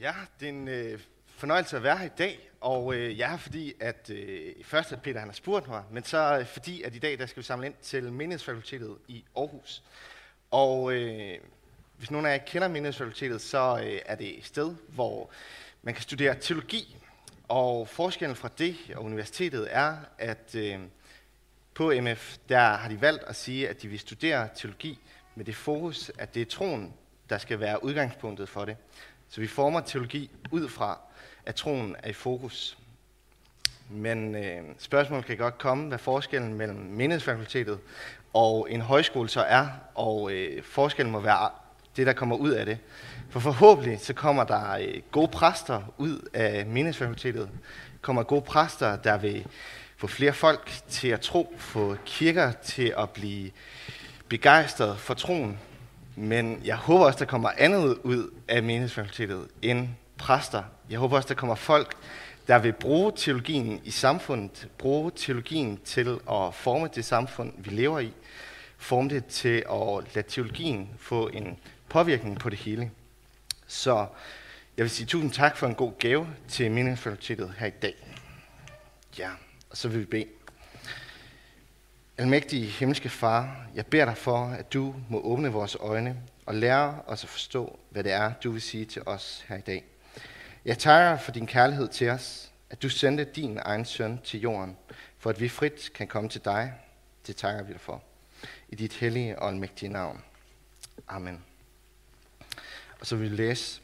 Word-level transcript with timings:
Ja, 0.00 0.14
det 0.40 0.46
er 0.46 0.52
en 0.52 0.68
øh, 0.68 1.00
fornøjelse 1.36 1.76
at 1.76 1.82
være 1.82 1.98
her 1.98 2.06
i 2.06 2.10
dag, 2.18 2.50
og 2.60 2.94
øh, 2.94 3.18
jeg 3.18 3.32
er 3.32 3.36
fordi, 3.36 3.74
at 3.80 4.10
øh, 4.10 4.54
først 4.64 4.92
at 4.92 5.02
Peter 5.02 5.18
han 5.18 5.28
har 5.28 5.34
spurgt 5.34 5.68
mig, 5.68 5.82
men 5.90 6.04
så 6.04 6.38
øh, 6.38 6.46
fordi, 6.46 6.82
at 6.82 6.94
i 6.94 6.98
dag 6.98 7.18
der 7.18 7.26
skal 7.26 7.40
vi 7.40 7.46
samle 7.46 7.66
ind 7.66 7.74
til 7.82 8.12
Menighedsfakultetet 8.12 8.96
i 9.08 9.24
Aarhus. 9.36 9.82
Og 10.50 10.92
øh, 10.92 11.38
hvis 11.96 12.10
nogen 12.10 12.26
af 12.26 12.30
jer 12.30 12.44
kender 12.44 12.68
Menighedsfakultetet, 12.68 13.40
så 13.40 13.80
øh, 13.84 14.00
er 14.06 14.14
det 14.14 14.38
et 14.38 14.44
sted, 14.44 14.74
hvor 14.88 15.30
man 15.82 15.94
kan 15.94 16.02
studere 16.02 16.34
teologi. 16.40 16.96
Og 17.48 17.88
forskellen 17.88 18.36
fra 18.36 18.48
det 18.58 18.76
og 18.96 19.04
universitetet 19.04 19.68
er, 19.70 19.96
at 20.18 20.54
øh, 20.54 20.78
på 21.74 21.92
MF, 22.00 22.36
der 22.48 22.60
har 22.60 22.88
de 22.88 23.00
valgt 23.00 23.24
at 23.24 23.36
sige, 23.36 23.68
at 23.68 23.82
de 23.82 23.88
vil 23.88 23.98
studere 23.98 24.48
teologi 24.56 24.98
med 25.34 25.44
det 25.44 25.56
fokus, 25.56 26.10
at 26.18 26.34
det 26.34 26.42
er 26.42 26.46
troen, 26.46 26.94
der 27.30 27.38
skal 27.38 27.60
være 27.60 27.84
udgangspunktet 27.84 28.48
for 28.48 28.64
det. 28.64 28.76
Så 29.28 29.40
vi 29.40 29.46
former 29.46 29.80
teologi 29.80 30.30
ud 30.50 30.68
fra, 30.68 30.98
at 31.46 31.54
troen 31.54 31.96
er 32.02 32.10
i 32.10 32.12
fokus. 32.12 32.78
Men 33.90 34.34
øh, 34.34 34.62
spørgsmålet 34.78 35.26
kan 35.26 35.36
godt 35.36 35.58
komme, 35.58 35.88
hvad 35.88 35.98
forskellen 35.98 36.54
mellem 36.54 36.78
menighedsfakultetet 36.78 37.78
og 38.32 38.70
en 38.70 38.80
højskole 38.80 39.28
så 39.28 39.40
er, 39.40 39.66
og 39.94 40.32
øh, 40.32 40.62
forskellen 40.62 41.12
må 41.12 41.20
være 41.20 41.50
det, 41.96 42.06
der 42.06 42.12
kommer 42.12 42.36
ud 42.36 42.50
af 42.50 42.66
det. 42.66 42.78
For 43.30 43.40
forhåbentlig 43.40 44.00
så 44.00 44.14
kommer 44.14 44.44
der 44.44 44.70
øh, 44.70 45.02
gode 45.10 45.28
præster 45.28 45.82
ud 45.98 46.28
af 46.34 46.66
menighedsfakultetet. 46.66 47.50
kommer 48.00 48.22
gode 48.22 48.42
præster, 48.42 48.96
der 48.96 49.16
vil 49.16 49.46
få 49.96 50.06
flere 50.06 50.32
folk 50.32 50.72
til 50.88 51.08
at 51.08 51.20
tro, 51.20 51.54
få 51.58 51.96
kirker 52.04 52.52
til 52.52 52.94
at 52.98 53.10
blive 53.10 53.50
begejstret 54.28 54.98
for 54.98 55.14
troen, 55.14 55.58
men 56.16 56.60
jeg 56.64 56.76
håber 56.76 57.04
også, 57.04 57.18
der 57.18 57.24
kommer 57.24 57.50
andet 57.58 57.98
ud 58.02 58.30
af 58.48 58.62
menighedsfakultetet 58.62 59.48
end 59.62 59.88
præster. 60.18 60.62
Jeg 60.90 60.98
håber 60.98 61.16
også, 61.16 61.28
der 61.28 61.34
kommer 61.34 61.54
folk, 61.54 61.96
der 62.48 62.58
vil 62.58 62.72
bruge 62.72 63.12
teologien 63.16 63.80
i 63.84 63.90
samfundet, 63.90 64.68
bruge 64.78 65.12
teologien 65.16 65.80
til 65.84 66.20
at 66.30 66.54
forme 66.54 66.88
det 66.94 67.04
samfund, 67.04 67.52
vi 67.58 67.70
lever 67.70 68.00
i, 68.00 68.12
forme 68.78 69.08
det 69.08 69.26
til 69.26 69.64
at 69.70 70.14
lade 70.14 70.28
teologien 70.28 70.90
få 70.98 71.28
en 71.28 71.58
påvirkning 71.88 72.38
på 72.38 72.50
det 72.50 72.58
hele. 72.58 72.90
Så 73.66 74.06
jeg 74.76 74.82
vil 74.82 74.90
sige 74.90 75.06
tusind 75.06 75.32
tak 75.32 75.56
for 75.56 75.66
en 75.66 75.74
god 75.74 75.92
gave 75.98 76.28
til 76.48 76.70
menighedsfakultetet 76.70 77.52
her 77.58 77.66
i 77.66 77.70
dag. 77.70 77.94
Ja, 79.18 79.30
og 79.70 79.76
så 79.76 79.88
vil 79.88 80.00
vi 80.00 80.04
bede. 80.04 80.26
Almægtige 82.18 82.66
himmelske 82.66 83.08
Far, 83.08 83.66
jeg 83.74 83.86
beder 83.86 84.04
dig 84.04 84.16
for, 84.16 84.46
at 84.46 84.72
du 84.72 84.94
må 85.10 85.20
åbne 85.20 85.48
vores 85.48 85.76
øjne 85.80 86.16
og 86.46 86.54
lære 86.54 87.02
os 87.06 87.24
at 87.24 87.28
forstå, 87.28 87.78
hvad 87.90 88.04
det 88.04 88.12
er, 88.12 88.32
du 88.32 88.50
vil 88.50 88.62
sige 88.62 88.84
til 88.84 89.02
os 89.06 89.44
her 89.48 89.56
i 89.56 89.60
dag. 89.60 89.84
Jeg 90.64 90.78
takker 90.78 91.18
for 91.18 91.32
din 91.32 91.46
kærlighed 91.46 91.88
til 91.88 92.10
os, 92.10 92.52
at 92.70 92.82
du 92.82 92.88
sendte 92.88 93.24
din 93.24 93.58
egen 93.62 93.84
søn 93.84 94.20
til 94.24 94.40
jorden, 94.40 94.76
for 95.18 95.30
at 95.30 95.40
vi 95.40 95.48
frit 95.48 95.90
kan 95.94 96.06
komme 96.06 96.28
til 96.28 96.44
dig. 96.44 96.72
Det 97.26 97.36
takker 97.36 97.62
vi 97.62 97.72
dig 97.72 97.80
for. 97.80 98.02
I 98.68 98.74
dit 98.74 98.92
hellige 98.92 99.38
og 99.38 99.48
almægtige 99.48 99.92
navn. 99.92 100.22
Amen. 101.08 101.44
Og 103.00 103.06
så 103.06 103.16
vil 103.16 103.30
vi 103.30 103.36
læse 103.36 103.80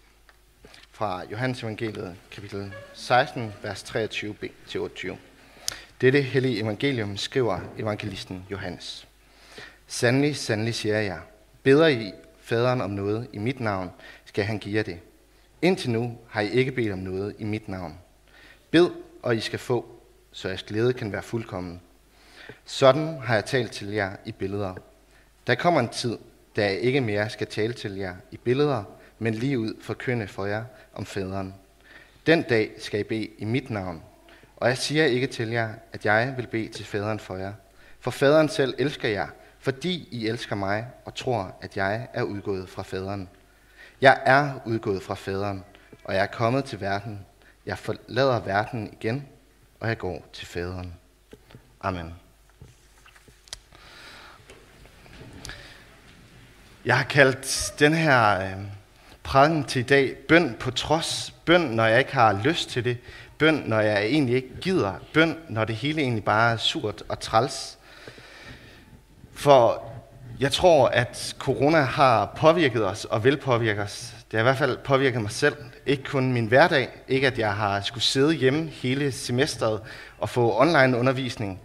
fra 0.91 1.24
Johannes 1.30 1.62
evangeliet, 1.62 2.17
kapitel 2.30 2.74
16, 2.94 3.52
vers 3.62 3.83
23b-28. 3.83 5.17
Dette 6.03 6.20
hellige 6.20 6.61
evangelium 6.61 7.17
skriver 7.17 7.61
evangelisten 7.78 8.47
Johannes. 8.50 9.08
Sandelig, 9.86 10.36
sandelig 10.36 10.75
siger 10.75 10.98
jeg, 10.98 11.20
beder 11.62 11.86
I 11.86 12.12
faderen 12.41 12.81
om 12.81 12.91
noget 12.91 13.28
i 13.33 13.39
mit 13.39 13.61
navn, 13.61 13.91
skal 14.25 14.45
han 14.45 14.58
give 14.58 14.77
jer 14.77 14.83
det. 14.83 14.98
Indtil 15.62 15.91
nu 15.91 16.19
har 16.28 16.41
I 16.41 16.50
ikke 16.50 16.73
bedt 16.73 16.92
om 16.92 16.98
noget 16.98 17.34
i 17.39 17.45
mit 17.45 17.69
navn. 17.69 17.98
Bed, 18.70 18.91
og 19.23 19.36
I 19.36 19.41
skal 19.41 19.58
få, 19.58 19.86
så 20.33 20.48
jeres 20.48 20.62
glæde 20.62 20.92
kan 20.92 21.12
være 21.12 21.23
fuldkommen. 21.23 21.80
Sådan 22.64 23.19
har 23.19 23.34
jeg 23.34 23.45
talt 23.45 23.73
til 23.73 23.89
jer 23.89 24.17
i 24.24 24.33
billeder. 24.33 24.74
Der 25.46 25.55
kommer 25.55 25.80
en 25.80 25.89
tid, 25.89 26.19
da 26.57 26.64
jeg 26.64 26.79
ikke 26.79 27.01
mere 27.01 27.30
skal 27.30 27.46
tale 27.46 27.73
til 27.73 27.96
jer 27.96 28.14
i 28.30 28.36
billeder, 28.36 28.84
men 29.19 29.34
lige 29.34 29.58
ud 29.58 29.74
forkynde 29.80 30.29
for 30.29 30.46
jer 30.46 30.64
om 30.95 31.07
faderen. 31.07 31.55
Den 32.27 32.42
dag 32.42 32.70
skal 32.79 33.01
I 33.01 33.02
bede 33.02 33.29
i 33.39 33.45
mit 33.45 33.70
navn, 33.70 34.02
og 34.62 34.68
jeg 34.68 34.78
siger 34.78 35.05
ikke 35.05 35.27
til 35.27 35.48
jer, 35.48 35.68
at 35.92 36.05
jeg 36.05 36.34
vil 36.36 36.46
bede 36.46 36.68
til 36.68 36.84
faderen 36.84 37.18
for 37.18 37.36
jer. 37.36 37.52
For 38.00 38.11
faderen 38.11 38.48
selv 38.48 38.74
elsker 38.78 39.08
jer, 39.08 39.27
fordi 39.61 40.08
I 40.11 40.27
elsker 40.27 40.56
mig 40.56 40.86
og 41.05 41.14
tror, 41.14 41.56
at 41.61 41.77
jeg 41.77 42.08
er 42.12 42.23
udgået 42.23 42.68
fra 42.68 42.83
faderen. 42.83 43.28
Jeg 44.01 44.20
er 44.27 44.52
udgået 44.64 45.02
fra 45.02 45.14
faderen, 45.14 45.64
og 46.05 46.14
jeg 46.14 46.22
er 46.22 46.27
kommet 46.27 46.64
til 46.64 46.80
verden. 46.80 47.27
Jeg 47.67 47.78
forlader 47.78 48.40
verden 48.40 48.92
igen, 48.92 49.28
og 49.80 49.89
jeg 49.89 49.98
går 49.98 50.24
til 50.33 50.46
faderen. 50.46 50.95
Amen. 51.80 52.14
Jeg 56.84 56.96
har 56.96 57.05
kaldt 57.05 57.74
den 57.78 57.95
her 57.95 58.40
øh, 58.40 58.62
prædiken 59.22 59.64
til 59.64 59.80
i 59.80 59.84
dag 59.84 60.17
bøn 60.28 60.56
på 60.61 60.70
trods. 60.70 61.34
Bøn, 61.45 61.61
når 61.61 61.84
jeg 61.86 61.98
ikke 61.98 62.14
har 62.14 62.40
lyst 62.45 62.70
til 62.70 62.84
det. 62.84 62.98
Bøn, 63.42 63.63
når 63.67 63.80
jeg 63.80 64.05
egentlig 64.05 64.36
ikke 64.36 64.61
gider. 64.61 64.92
Bøn, 65.14 65.36
når 65.48 65.64
det 65.64 65.77
hele 65.77 66.03
egentlig 66.03 66.25
bare 66.25 66.53
er 66.53 66.57
surt 66.57 67.03
og 67.08 67.20
træls. 67.20 67.79
For 69.35 69.85
jeg 70.41 70.53
tror, 70.53 70.89
at 70.89 71.36
corona 71.39 71.81
har 71.81 72.33
påvirket 72.36 72.86
os 72.86 73.05
og 73.05 73.25
vil 73.25 73.36
påvirke 73.36 73.83
os. 73.83 74.14
Det 74.31 74.39
har 74.39 74.41
i 74.41 74.42
hvert 74.42 74.57
fald 74.57 74.79
påvirket 74.79 75.23
mig 75.23 75.31
selv. 75.31 75.57
Ikke 75.86 76.02
kun 76.02 76.33
min 76.33 76.47
hverdag. 76.47 76.89
Ikke 77.08 77.27
at 77.27 77.39
jeg 77.39 77.55
har 77.55 77.81
skulle 77.81 78.05
sidde 78.05 78.33
hjemme 78.33 78.69
hele 78.69 79.13
semesteret 79.13 79.81
og 80.19 80.29
få 80.29 80.61
online 80.61 80.98
undervisning. 80.98 81.61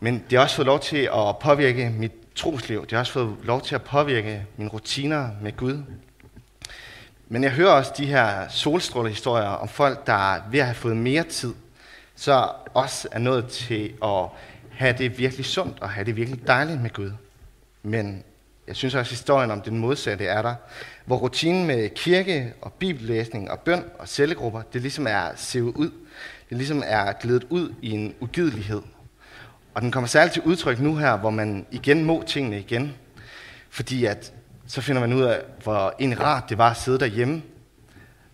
Men 0.00 0.24
det 0.30 0.38
har 0.38 0.44
også 0.44 0.56
fået 0.56 0.66
lov 0.66 0.80
til 0.80 1.08
at 1.14 1.38
påvirke 1.40 1.90
mit 1.90 2.12
trosliv. 2.34 2.82
Det 2.82 2.92
har 2.92 2.98
også 2.98 3.12
fået 3.12 3.36
lov 3.42 3.62
til 3.62 3.74
at 3.74 3.82
påvirke 3.82 4.46
mine 4.56 4.70
rutiner 4.70 5.28
med 5.42 5.56
Gud. 5.56 5.82
Men 7.32 7.44
jeg 7.44 7.50
hører 7.50 7.70
også 7.70 7.92
de 7.96 8.06
her 8.06 8.48
solstrålehistorier 8.48 9.46
om 9.46 9.68
folk, 9.68 10.06
der 10.06 10.42
ved 10.50 10.60
at 10.60 10.66
have 10.66 10.74
fået 10.74 10.96
mere 10.96 11.22
tid, 11.22 11.54
så 12.14 12.48
også 12.74 13.08
er 13.12 13.18
nået 13.18 13.48
til 13.48 13.92
at 14.04 14.26
have 14.70 14.94
det 14.98 15.18
virkelig 15.18 15.46
sundt 15.46 15.80
og 15.80 15.90
have 15.90 16.06
det 16.06 16.16
virkelig 16.16 16.46
dejligt 16.46 16.82
med 16.82 16.90
Gud. 16.90 17.12
Men 17.82 18.24
jeg 18.66 18.76
synes 18.76 18.94
også, 18.94 19.08
at 19.08 19.10
historien 19.10 19.50
om 19.50 19.60
den 19.60 19.78
modsatte 19.78 20.24
er 20.24 20.42
der, 20.42 20.54
hvor 21.04 21.16
rutinen 21.16 21.66
med 21.66 21.88
kirke 21.88 22.52
og 22.62 22.72
bibellæsning 22.72 23.50
og 23.50 23.58
bøn 23.58 23.84
og 23.98 24.08
cellegrupper, 24.08 24.62
det 24.72 24.82
ligesom 24.82 25.06
er 25.06 25.28
sevet 25.36 25.74
ud. 25.74 25.90
Det 26.48 26.56
ligesom 26.56 26.82
er 26.86 27.12
glædet 27.12 27.46
ud 27.50 27.74
i 27.82 27.90
en 27.90 28.14
ugidelighed. 28.20 28.82
Og 29.74 29.82
den 29.82 29.90
kommer 29.90 30.08
særligt 30.08 30.32
til 30.32 30.42
udtryk 30.42 30.80
nu 30.80 30.96
her, 30.96 31.16
hvor 31.16 31.30
man 31.30 31.66
igen 31.70 32.04
må 32.04 32.22
tingene 32.26 32.58
igen. 32.58 32.94
Fordi 33.68 34.04
at 34.04 34.32
så 34.70 34.80
finder 34.80 35.00
man 35.00 35.12
ud 35.12 35.22
af, 35.22 35.40
hvor 35.62 35.94
en 35.98 36.20
rart 36.20 36.48
det 36.48 36.58
var 36.58 36.70
at 36.70 36.76
sidde 36.76 36.98
derhjemme, 36.98 37.42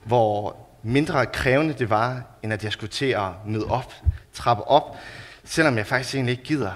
hvor 0.05 0.57
mindre 0.83 1.27
krævende 1.27 1.75
det 1.75 1.91
var, 1.91 2.23
end 2.43 2.53
at 2.53 2.65
jeg 2.65 2.73
skulle 2.73 2.91
til 2.91 3.07
at 3.07 3.29
møde 3.47 3.65
op, 3.65 3.93
trappe 4.33 4.69
op, 4.69 4.97
selvom 5.45 5.77
jeg 5.77 5.87
faktisk 5.87 6.15
egentlig 6.15 6.33
ikke 6.33 6.45
gider, 6.45 6.73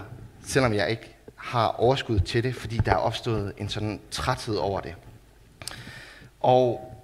selvom 0.47 0.75
jeg 0.75 0.91
ikke 0.91 1.17
har 1.37 1.67
overskud 1.67 2.21
til 2.21 2.43
det, 2.43 2.55
fordi 2.55 2.77
der 2.77 2.93
er 2.93 2.97
opstået 2.97 3.53
en 3.59 3.69
sådan 3.69 4.01
træthed 4.11 4.57
over 4.57 4.81
det. 4.81 4.95
Og 6.41 6.95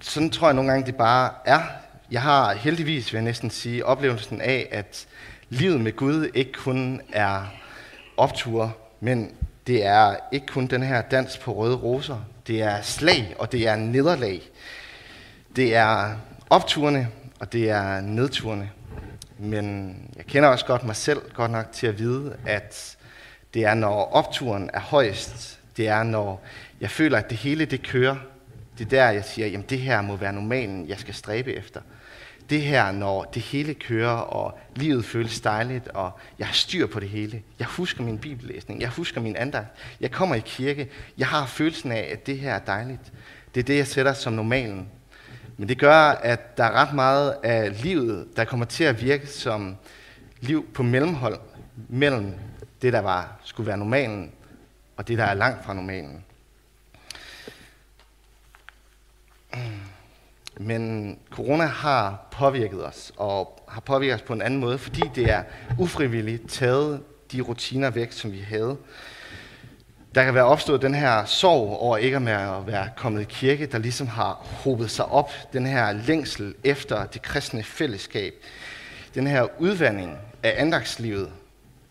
sådan 0.00 0.30
tror 0.30 0.48
jeg 0.48 0.54
nogle 0.54 0.70
gange, 0.70 0.86
det 0.86 0.96
bare 0.96 1.32
er. 1.44 1.62
Jeg 2.10 2.22
har 2.22 2.54
heldigvis, 2.54 3.12
vil 3.12 3.18
jeg 3.18 3.24
næsten 3.24 3.50
sige, 3.50 3.86
oplevelsen 3.86 4.40
af, 4.40 4.68
at 4.70 5.06
livet 5.48 5.80
med 5.80 5.96
Gud 5.96 6.30
ikke 6.34 6.52
kun 6.52 7.00
er 7.12 7.42
opture, 8.16 8.72
men 9.00 9.34
det 9.70 9.86
er 9.86 10.16
ikke 10.32 10.46
kun 10.46 10.66
den 10.66 10.82
her 10.82 11.02
dans 11.02 11.38
på 11.38 11.52
røde 11.52 11.76
roser. 11.76 12.24
Det 12.46 12.62
er 12.62 12.82
slag, 12.82 13.34
og 13.38 13.52
det 13.52 13.68
er 13.68 13.76
nederlag. 13.76 14.42
Det 15.56 15.76
er 15.76 16.16
opturene, 16.50 17.08
og 17.40 17.52
det 17.52 17.70
er 17.70 18.00
nedturene. 18.00 18.70
Men 19.38 19.96
jeg 20.16 20.26
kender 20.26 20.48
også 20.48 20.66
godt 20.66 20.84
mig 20.84 20.96
selv 20.96 21.20
godt 21.34 21.50
nok 21.50 21.72
til 21.72 21.86
at 21.86 21.98
vide, 21.98 22.36
at 22.46 22.96
det 23.54 23.64
er, 23.64 23.74
når 23.74 24.10
opturen 24.12 24.70
er 24.72 24.80
højst. 24.80 25.58
Det 25.76 25.88
er, 25.88 26.02
når 26.02 26.42
jeg 26.80 26.90
føler, 26.90 27.18
at 27.18 27.30
det 27.30 27.38
hele 27.38 27.64
det 27.64 27.82
kører. 27.82 28.16
Det 28.78 28.84
er 28.84 28.90
der, 28.90 29.10
jeg 29.10 29.24
siger, 29.24 29.58
at 29.58 29.70
det 29.70 29.78
her 29.78 30.00
må 30.02 30.16
være 30.16 30.32
normalen, 30.32 30.88
jeg 30.88 30.98
skal 30.98 31.14
stræbe 31.14 31.52
efter 31.52 31.80
det 32.50 32.62
her, 32.62 32.92
når 32.92 33.24
det 33.24 33.42
hele 33.42 33.74
kører, 33.74 34.16
og 34.16 34.58
livet 34.76 35.04
føles 35.04 35.40
dejligt, 35.40 35.88
og 35.88 36.18
jeg 36.38 36.46
har 36.46 36.54
styr 36.54 36.86
på 36.86 37.00
det 37.00 37.08
hele. 37.08 37.42
Jeg 37.58 37.66
husker 37.66 38.02
min 38.02 38.18
bibellæsning, 38.18 38.80
jeg 38.80 38.88
husker 38.88 39.20
min 39.20 39.36
andagt, 39.36 39.68
jeg 40.00 40.10
kommer 40.10 40.34
i 40.34 40.42
kirke, 40.44 40.88
jeg 41.18 41.26
har 41.26 41.46
følelsen 41.46 41.92
af, 41.92 42.08
at 42.12 42.26
det 42.26 42.38
her 42.38 42.54
er 42.54 42.58
dejligt. 42.58 43.12
Det 43.54 43.60
er 43.60 43.64
det, 43.64 43.76
jeg 43.76 43.86
sætter 43.86 44.12
som 44.12 44.32
normalen. 44.32 44.88
Men 45.56 45.68
det 45.68 45.78
gør, 45.78 45.96
at 46.00 46.56
der 46.56 46.64
er 46.64 46.72
ret 46.72 46.94
meget 46.94 47.36
af 47.42 47.82
livet, 47.82 48.28
der 48.36 48.44
kommer 48.44 48.66
til 48.66 48.84
at 48.84 49.02
virke 49.02 49.26
som 49.26 49.76
liv 50.40 50.72
på 50.74 50.82
mellemhold 50.82 51.38
mellem 51.88 52.34
det, 52.82 52.92
der 52.92 53.00
var, 53.00 53.40
skulle 53.44 53.66
være 53.66 53.78
normalen, 53.78 54.32
og 54.96 55.08
det, 55.08 55.18
der 55.18 55.24
er 55.24 55.34
langt 55.34 55.64
fra 55.64 55.74
normalen 55.74 56.24
men 60.62 61.18
corona 61.30 61.64
har 61.64 62.28
påvirket 62.32 62.86
os, 62.86 63.12
og 63.16 63.64
har 63.68 63.80
påvirket 63.80 64.14
os 64.14 64.22
på 64.22 64.32
en 64.32 64.42
anden 64.42 64.60
måde, 64.60 64.78
fordi 64.78 65.02
det 65.14 65.30
er 65.30 65.42
ufrivilligt 65.78 66.50
taget 66.50 67.02
de 67.32 67.40
rutiner 67.40 67.90
væk, 67.90 68.12
som 68.12 68.32
vi 68.32 68.38
havde. 68.38 68.76
Der 70.14 70.24
kan 70.24 70.34
være 70.34 70.44
opstået 70.44 70.82
den 70.82 70.94
her 70.94 71.24
sorg 71.24 71.76
over 71.80 71.96
ikke 71.96 72.16
at 72.16 72.66
være 72.66 72.88
kommet 72.96 73.20
i 73.20 73.24
kirke, 73.24 73.66
der 73.66 73.78
ligesom 73.78 74.06
har 74.06 74.32
hobet 74.32 74.90
sig 74.90 75.04
op, 75.04 75.32
den 75.52 75.66
her 75.66 75.92
længsel 75.92 76.54
efter 76.64 77.06
det 77.06 77.22
kristne 77.22 77.62
fællesskab, 77.62 78.34
den 79.14 79.26
her 79.26 79.46
udvandring 79.58 80.16
af 80.42 80.54
andagslivet, 80.56 81.30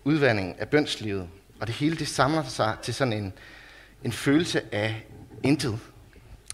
udvandring 0.03 0.55
af 0.59 0.69
bønslivet, 0.69 1.27
og 1.61 1.67
det 1.67 1.75
hele 1.75 1.95
det 1.95 2.07
samler 2.07 2.43
sig 2.43 2.75
til 2.81 2.93
sådan 2.93 3.13
en, 3.13 3.33
en 4.03 4.11
følelse 4.11 4.61
af 4.71 5.05
intet, 5.43 5.79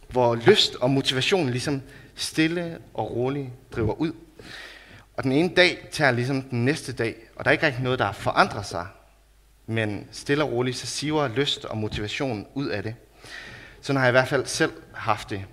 hvor 0.10 0.36
lyst 0.36 0.76
og 0.76 0.90
motivation 0.90 1.50
ligesom 1.50 1.82
stille 2.16 2.78
og 2.94 3.16
roligt 3.16 3.50
driver 3.72 3.94
ud. 3.94 4.12
Og 5.18 5.24
den 5.24 5.32
ene 5.32 5.56
dag 5.56 5.88
tager 5.92 6.12
ligesom 6.12 6.42
den 6.42 6.66
næste 6.66 6.94
dag, 6.94 7.16
og 7.36 7.46
der 7.46 7.50
er 7.50 7.52
ikke 7.52 7.66
rigtig 7.66 7.84
noget, 7.84 8.00
der 8.00 8.12
forandrer 8.12 8.62
sig, 8.62 8.88
men 9.68 10.08
stille 10.12 10.44
og 10.44 10.52
roligt, 10.52 10.78
så 10.78 10.88
siver 10.88 11.28
lyst 11.28 11.66
og 11.66 11.78
motivation 11.78 12.48
ud 12.54 12.68
af 12.68 12.84
det. 12.84 12.96
Sådan 13.82 13.98
har 13.98 14.06
jeg 14.06 14.12
i 14.12 14.18
hvert 14.18 14.28
fald 14.28 14.46
selv 14.46 14.72
haft 14.94 15.30
det. 15.30 15.46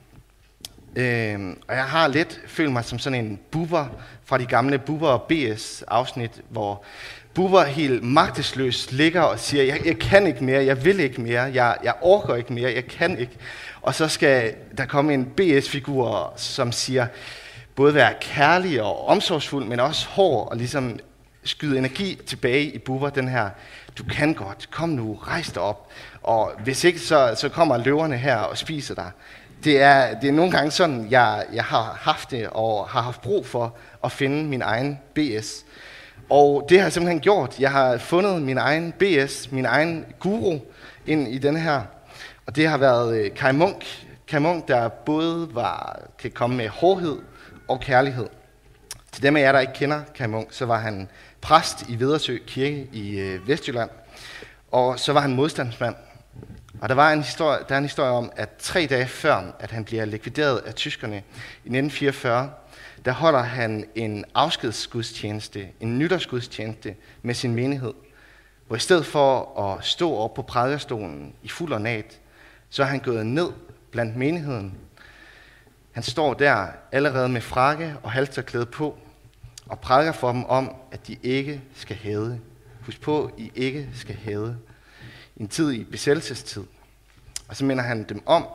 Øhm, 0.96 1.60
og 1.68 1.74
jeg 1.74 1.84
har 1.84 2.08
lidt 2.08 2.40
følt 2.46 2.72
mig 2.72 2.84
som 2.84 2.98
sådan 2.98 3.24
en 3.24 3.40
buber 3.50 3.86
fra 4.24 4.38
de 4.38 4.46
gamle 4.46 4.78
buber 4.78 5.08
og 5.08 5.22
BS 5.22 5.82
afsnit, 5.82 6.40
hvor 6.48 6.84
buber 7.34 7.64
helt 7.64 8.02
magtesløs 8.02 8.92
ligger 8.92 9.20
og 9.20 9.38
siger, 9.38 9.64
jeg, 9.64 9.80
jeg 9.84 9.98
kan 9.98 10.26
ikke 10.26 10.44
mere, 10.44 10.64
jeg 10.64 10.84
vil 10.84 11.00
ikke 11.00 11.20
mere, 11.20 11.42
jeg, 11.42 11.76
jeg 11.82 11.94
orker 12.00 12.34
ikke 12.34 12.52
mere, 12.52 12.72
jeg 12.74 12.86
kan 12.86 13.18
ikke. 13.18 13.36
Og 13.82 13.94
så 13.94 14.08
skal 14.08 14.54
der 14.78 14.86
komme 14.86 15.14
en 15.14 15.24
BS-figur, 15.24 16.32
som 16.36 16.72
siger, 16.72 17.06
både 17.74 17.94
være 17.94 18.14
kærlig 18.20 18.82
og 18.82 19.08
omsorgsfuld, 19.08 19.64
men 19.64 19.80
også 19.80 20.08
hård 20.08 20.48
og 20.50 20.56
ligesom 20.56 20.98
skyde 21.44 21.78
energi 21.78 22.18
tilbage 22.26 22.64
i 22.64 22.78
buber, 22.78 23.10
den 23.10 23.28
her, 23.28 23.50
du 23.98 24.04
kan 24.04 24.34
godt, 24.34 24.68
kom 24.70 24.88
nu, 24.88 25.14
rejs 25.14 25.52
dig 25.52 25.62
op. 25.62 25.88
Og 26.22 26.52
hvis 26.64 26.84
ikke, 26.84 26.98
så, 26.98 27.34
så 27.36 27.48
kommer 27.48 27.76
løverne 27.76 28.16
her 28.16 28.36
og 28.36 28.58
spiser 28.58 28.94
dig. 28.94 29.10
Det 29.64 29.82
er, 29.82 30.20
det 30.20 30.28
er 30.28 30.32
nogle 30.32 30.52
gange 30.52 30.70
sådan, 30.70 31.06
jeg, 31.10 31.44
jeg 31.52 31.64
har 31.64 31.98
haft 32.00 32.30
det, 32.30 32.48
og 32.50 32.88
har 32.88 33.02
haft 33.02 33.20
brug 33.20 33.46
for 33.46 33.76
at 34.04 34.12
finde 34.12 34.44
min 34.44 34.62
egen 34.62 34.98
BS. 35.14 35.64
Og 36.30 36.66
det 36.68 36.78
har 36.78 36.84
jeg 36.84 36.92
simpelthen 36.92 37.20
gjort. 37.20 37.58
Jeg 37.58 37.70
har 37.70 37.98
fundet 37.98 38.42
min 38.42 38.58
egen 38.58 38.92
BS, 38.92 39.52
min 39.52 39.66
egen 39.66 40.06
guru 40.18 40.58
ind 41.06 41.28
i 41.28 41.38
den 41.38 41.56
her. 41.56 41.82
Og 42.46 42.56
det 42.56 42.68
har 42.68 42.78
været 42.78 43.16
øh, 43.16 43.34
Kai 43.34 43.52
Munk. 43.52 44.06
Kai 44.28 44.40
Munk, 44.40 44.68
der 44.68 44.88
både 44.88 45.48
var, 45.54 46.00
kan 46.18 46.30
komme 46.30 46.56
med 46.56 46.68
hårdhed 46.68 47.18
og 47.68 47.80
kærlighed. 47.80 48.26
Til 49.12 49.22
dem 49.22 49.36
af 49.36 49.40
jer, 49.40 49.52
der 49.52 49.60
ikke 49.60 49.72
kender 49.72 50.00
Kai 50.14 50.26
Munk, 50.26 50.48
så 50.50 50.66
var 50.66 50.78
han 50.78 51.08
præst 51.40 51.88
i 51.88 52.00
Vedersø 52.00 52.38
Kirke 52.46 52.88
i 52.92 53.18
øh, 53.18 53.48
Vestjylland. 53.48 53.90
Og 54.70 54.98
så 54.98 55.12
var 55.12 55.20
han 55.20 55.34
modstandsmand. 55.34 55.94
Og 56.80 56.88
der, 56.88 56.94
var 56.94 57.12
en 57.12 57.22
historie, 57.22 57.58
der 57.68 57.74
er 57.74 57.78
en 57.78 57.84
historie 57.84 58.10
om, 58.10 58.32
at 58.36 58.48
tre 58.58 58.86
dage 58.90 59.06
før, 59.06 59.56
at 59.58 59.70
han 59.70 59.84
bliver 59.84 60.04
likvideret 60.04 60.58
af 60.58 60.74
tyskerne 60.74 61.16
i 61.16 61.76
1944, 61.76 62.50
der 63.04 63.12
holder 63.12 63.42
han 63.42 63.84
en 63.94 64.24
afskedsgudstjeneste, 64.34 65.68
en 65.80 65.98
nytårsgudstjeneste 65.98 66.94
med 67.22 67.34
sin 67.34 67.54
menighed. 67.54 67.94
Hvor 68.66 68.76
i 68.76 68.80
stedet 68.80 69.06
for 69.06 69.60
at 69.60 69.84
stå 69.84 70.14
op 70.14 70.34
på 70.34 70.42
prædikestolen 70.42 71.34
i 71.42 71.48
fuld 71.48 71.72
ornat, 71.72 72.20
så 72.70 72.82
er 72.82 72.86
han 72.86 73.00
gået 73.00 73.26
ned 73.26 73.48
blandt 73.90 74.16
menigheden. 74.16 74.74
Han 75.92 76.02
står 76.02 76.34
der 76.34 76.66
allerede 76.92 77.28
med 77.28 77.40
frakke 77.40 77.96
og 78.02 78.10
halsterklæde 78.10 78.66
på, 78.66 78.98
og 79.66 79.80
prædiker 79.80 80.12
for 80.12 80.32
dem 80.32 80.44
om, 80.44 80.74
at 80.92 81.06
de 81.06 81.16
ikke 81.22 81.60
skal 81.74 81.96
hæde. 81.96 82.40
Husk 82.80 83.00
på, 83.00 83.30
I 83.38 83.52
ikke 83.54 83.88
skal 83.94 84.14
hæde. 84.14 84.58
En 85.36 85.48
tid 85.48 85.72
i 85.72 85.84
besættelsestid. 85.84 86.64
Og 87.48 87.56
så 87.56 87.64
minder 87.64 87.84
han 87.84 88.02
dem 88.02 88.22
om, 88.26 88.46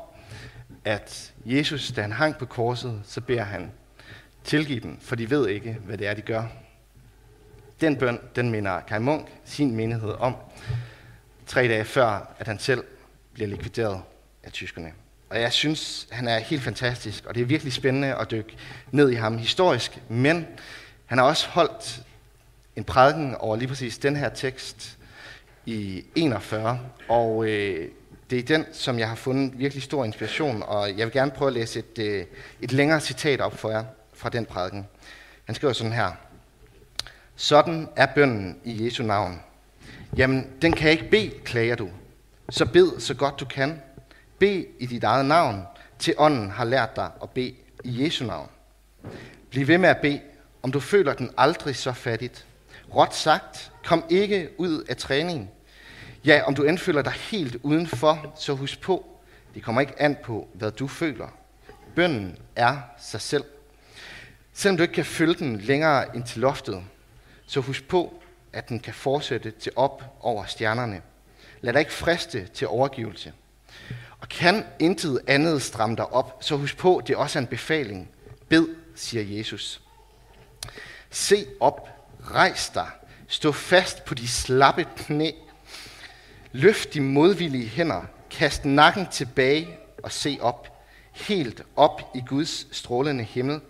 at 0.85 1.33
Jesus, 1.45 1.91
da 1.91 2.01
han 2.01 2.11
hang 2.11 2.37
på 2.37 2.45
korset, 2.45 3.01
så 3.05 3.21
beder 3.21 3.43
han, 3.43 3.71
Tilgiv 4.47 4.81
dem, 4.81 4.97
for 5.01 5.15
de 5.15 5.29
ved 5.29 5.47
ikke, 5.47 5.77
hvad 5.85 5.97
det 5.97 6.07
er, 6.07 6.13
de 6.13 6.21
gør. 6.21 6.43
Den 7.81 7.97
bøn, 7.97 8.19
den 8.35 8.49
minder 8.49 8.79
Kai 8.79 8.99
Munk 8.99 9.27
sin 9.45 9.75
menighed 9.75 10.09
om, 10.19 10.35
tre 11.45 11.67
dage 11.67 11.85
før, 11.85 12.35
at 12.39 12.47
han 12.47 12.59
selv 12.59 12.83
bliver 13.33 13.47
likvideret 13.47 14.01
af 14.43 14.51
tyskerne. 14.51 14.93
Og 15.29 15.41
jeg 15.41 15.53
synes, 15.53 16.07
han 16.11 16.27
er 16.27 16.39
helt 16.39 16.61
fantastisk, 16.61 17.25
og 17.25 17.35
det 17.35 17.41
er 17.41 17.45
virkelig 17.45 17.73
spændende 17.73 18.15
at 18.15 18.31
dykke 18.31 18.57
ned 18.91 19.09
i 19.09 19.15
ham 19.15 19.37
historisk, 19.37 20.01
men 20.09 20.47
han 21.05 21.17
har 21.17 21.25
også 21.25 21.47
holdt 21.47 22.01
en 22.75 22.83
prædiken 22.83 23.35
over 23.35 23.55
lige 23.55 23.67
præcis 23.67 23.97
den 23.97 24.15
her 24.15 24.29
tekst 24.29 24.97
i 25.65 26.03
41, 26.15 26.79
og 27.07 27.47
øh, 27.49 27.89
det 28.29 28.39
er 28.39 28.43
den, 28.43 28.65
som 28.73 28.99
jeg 28.99 29.09
har 29.09 29.15
fundet 29.15 29.59
virkelig 29.59 29.83
stor 29.83 30.05
inspiration, 30.05 30.63
og 30.63 30.97
jeg 30.97 31.05
vil 31.05 31.13
gerne 31.13 31.31
prøve 31.31 31.49
at 31.49 31.53
læse 31.53 31.79
et, 31.79 31.99
øh, 31.99 32.25
et 32.61 32.71
længere 32.71 32.99
citat 32.99 33.41
op 33.41 33.57
for 33.57 33.71
jer 33.71 33.83
fra 34.17 34.29
den 34.29 34.45
prædiken. 34.45 34.87
Han 35.45 35.55
skriver 35.55 35.73
sådan 35.73 35.93
her. 35.93 36.11
Sådan 37.35 37.89
er 37.95 38.05
bønden 38.05 38.59
i 38.63 38.85
Jesu 38.85 39.03
navn. 39.03 39.41
Jamen, 40.17 40.47
den 40.61 40.73
kan 40.73 40.83
jeg 40.83 40.91
ikke 40.91 41.09
bede, 41.09 41.31
klager 41.45 41.75
du. 41.75 41.89
Så 42.49 42.65
bed 42.65 42.99
så 42.99 43.13
godt 43.13 43.39
du 43.39 43.45
kan. 43.45 43.81
Bed 44.39 44.63
i 44.79 44.85
dit 44.85 45.03
eget 45.03 45.25
navn, 45.25 45.63
til 45.99 46.13
ånden 46.17 46.51
har 46.51 46.63
lært 46.63 46.95
dig 46.95 47.11
at 47.21 47.29
bede 47.29 47.55
i 47.83 48.03
Jesu 48.03 48.25
navn. 48.25 48.49
Bliv 49.49 49.67
ved 49.67 49.77
med 49.77 49.89
at 49.89 49.97
bede, 49.97 50.21
om 50.63 50.71
du 50.71 50.79
føler 50.79 51.13
den 51.13 51.31
aldrig 51.37 51.75
så 51.75 51.91
fattigt. 51.91 52.45
Råt 52.95 53.15
sagt, 53.15 53.71
kom 53.85 54.03
ikke 54.09 54.49
ud 54.57 54.83
af 54.83 54.97
træningen. 54.97 55.49
Ja, 56.25 56.41
om 56.45 56.55
du 56.55 56.63
end 56.63 56.77
føler 56.77 57.01
dig 57.01 57.13
helt 57.13 57.57
udenfor, 57.63 58.33
så 58.39 58.53
husk 58.53 58.81
på, 58.81 59.05
det 59.55 59.63
kommer 59.63 59.81
ikke 59.81 60.01
an 60.01 60.17
på, 60.23 60.47
hvad 60.53 60.71
du 60.71 60.87
føler. 60.87 61.27
Bønnen 61.95 62.37
er 62.55 62.77
sig 62.99 63.21
selv. 63.21 63.43
Selvom 64.57 64.77
du 64.77 64.83
ikke 64.83 64.93
kan 64.93 65.05
følge 65.05 65.33
den 65.33 65.57
længere 65.57 66.15
ind 66.15 66.23
til 66.23 66.41
loftet, 66.41 66.83
så 67.47 67.59
husk 67.59 67.87
på, 67.87 68.21
at 68.53 68.69
den 68.69 68.79
kan 68.79 68.93
fortsætte 68.93 69.51
til 69.51 69.71
op 69.75 70.03
over 70.19 70.45
stjernerne. 70.45 71.01
Lad 71.61 71.73
dig 71.73 71.79
ikke 71.79 71.93
friste 71.93 72.47
til 72.47 72.67
overgivelse. 72.67 73.33
Og 74.19 74.29
kan 74.29 74.65
intet 74.79 75.21
andet 75.27 75.61
stramme 75.61 75.95
dig 75.95 76.13
op, 76.13 76.37
så 76.41 76.55
husk 76.55 76.77
på, 76.77 77.01
det 77.07 77.13
er 77.13 77.17
også 77.17 77.39
en 77.39 77.47
befaling. 77.47 78.09
Bed, 78.49 78.67
siger 78.95 79.37
Jesus. 79.37 79.81
Se 81.09 81.45
op, 81.59 81.89
rejs 82.31 82.69
dig, 82.69 82.87
stå 83.27 83.51
fast 83.51 84.05
på 84.05 84.13
de 84.13 84.27
slappe 84.27 84.85
knæ. 84.97 85.31
Løft 86.51 86.93
de 86.93 87.01
modvillige 87.01 87.67
hænder, 87.67 88.01
kast 88.29 88.65
nakken 88.65 89.07
tilbage 89.07 89.77
og 90.03 90.11
se 90.11 90.37
op, 90.41 90.83
helt 91.11 91.63
op 91.75 92.01
i 92.15 92.23
Guds 92.27 92.77
strålende 92.77 93.23
himmel. 93.23 93.61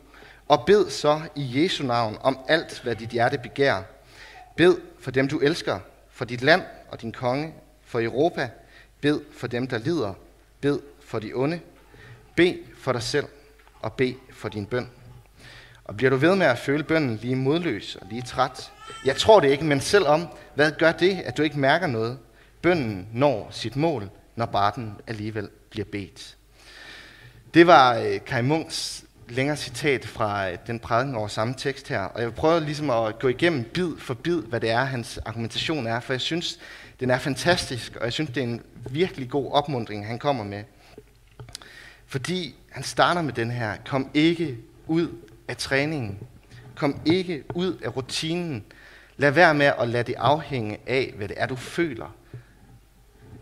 Og 0.48 0.66
bed 0.66 0.90
så 0.90 1.22
i 1.36 1.64
Jesu 1.64 1.84
navn 1.84 2.18
om 2.22 2.40
alt, 2.48 2.80
hvad 2.84 2.96
dit 2.96 3.10
hjerte 3.10 3.38
begær. 3.38 3.82
Bed 4.56 4.76
for 5.00 5.12
dem, 5.12 5.28
du 5.28 5.40
elsker, 5.40 5.80
for 6.12 6.26
dit 6.26 6.42
land 6.42 6.62
og 6.90 7.02
din 7.02 7.12
konge, 7.12 7.54
for 7.86 8.02
Europa. 8.02 8.50
Bed 9.02 9.20
for 9.38 9.48
dem, 9.48 9.68
der 9.68 9.78
lider. 9.78 10.14
Bed 10.62 10.80
for 11.06 11.20
de 11.20 11.32
onde. 11.34 11.60
Bed 12.36 12.54
for 12.78 12.92
dig 12.92 13.04
selv, 13.04 13.26
og 13.82 13.94
bed 13.94 14.14
for 14.32 14.50
din 14.50 14.66
bøn. 14.66 14.90
Og 15.84 15.98
bliver 15.98 16.10
du 16.10 16.16
ved 16.16 16.36
med 16.36 16.46
at 16.46 16.58
føle 16.58 16.84
bønnen 16.84 17.20
lige 17.22 17.36
modløs 17.36 17.96
og 17.96 18.08
lige 18.10 18.22
træt? 18.22 18.72
Jeg 19.06 19.16
tror 19.16 19.40
det 19.40 19.50
ikke, 19.50 19.66
men 19.66 19.82
selvom, 19.82 20.28
hvad 20.56 20.72
gør 20.72 20.92
det, 20.92 21.22
at 21.26 21.38
du 21.38 21.44
ikke 21.44 21.60
mærker 21.60 21.88
noget? 21.88 22.20
Bønnen 22.62 23.08
når 23.14 23.48
sit 23.52 23.76
mål, 23.76 24.10
når 24.36 24.46
bare 24.46 24.72
den 24.76 24.96
alligevel 25.08 25.50
bliver 25.70 25.86
bedt. 25.92 26.38
Det 27.54 27.68
var 27.68 27.96
øh, 27.98 28.20
Kai 28.26 28.42
Munks 28.42 29.04
længere 29.30 29.58
citat 29.58 30.06
fra 30.06 30.50
øh, 30.50 30.58
den 30.68 30.80
prædiken 30.80 31.16
over 31.16 31.28
samme 31.28 31.54
tekst 31.58 31.88
her, 31.88 32.00
og 32.00 32.20
jeg 32.20 32.28
vil 32.28 32.36
prøve 32.36 32.60
ligesom 32.60 32.90
at 32.90 33.20
gå 33.20 33.28
igennem 33.28 33.64
bid 33.64 33.98
for 33.98 34.14
bid, 34.14 34.42
hvad 34.42 34.60
det 34.60 34.70
er, 34.70 34.84
hans 34.84 35.18
argumentation 35.18 35.88
er, 35.88 36.00
for 36.00 36.14
jeg 36.14 36.22
synes, 36.22 36.60
den 37.00 37.10
er 37.10 37.18
fantastisk, 37.18 37.96
og 37.96 38.06
jeg 38.06 38.14
synes, 38.14 38.30
det 38.30 38.38
er 38.38 38.48
en 38.48 38.62
virkelig 38.90 39.30
god 39.30 39.52
opmundring, 39.52 40.08
han 40.08 40.20
kommer 40.20 40.44
med. 40.44 40.64
Fordi 42.06 42.56
han 42.72 42.84
starter 42.84 43.22
med 43.22 43.34
den 43.34 43.52
her, 43.52 43.76
kom 43.86 44.10
ikke 44.14 44.58
ud 44.88 45.08
af 45.48 45.58
træningen, 45.58 46.20
kom 46.76 47.02
ikke 47.06 47.44
ud 47.56 47.78
af 47.84 47.98
rutinen, 47.98 48.64
lad 49.18 49.32
være 49.32 49.54
med 49.54 49.72
at 49.80 49.88
lade 49.88 50.04
det 50.04 50.16
afhænge 50.18 50.78
af, 50.88 51.14
hvad 51.18 51.28
det 51.28 51.36
er, 51.40 51.46
du 51.46 51.56
føler. 51.56 52.16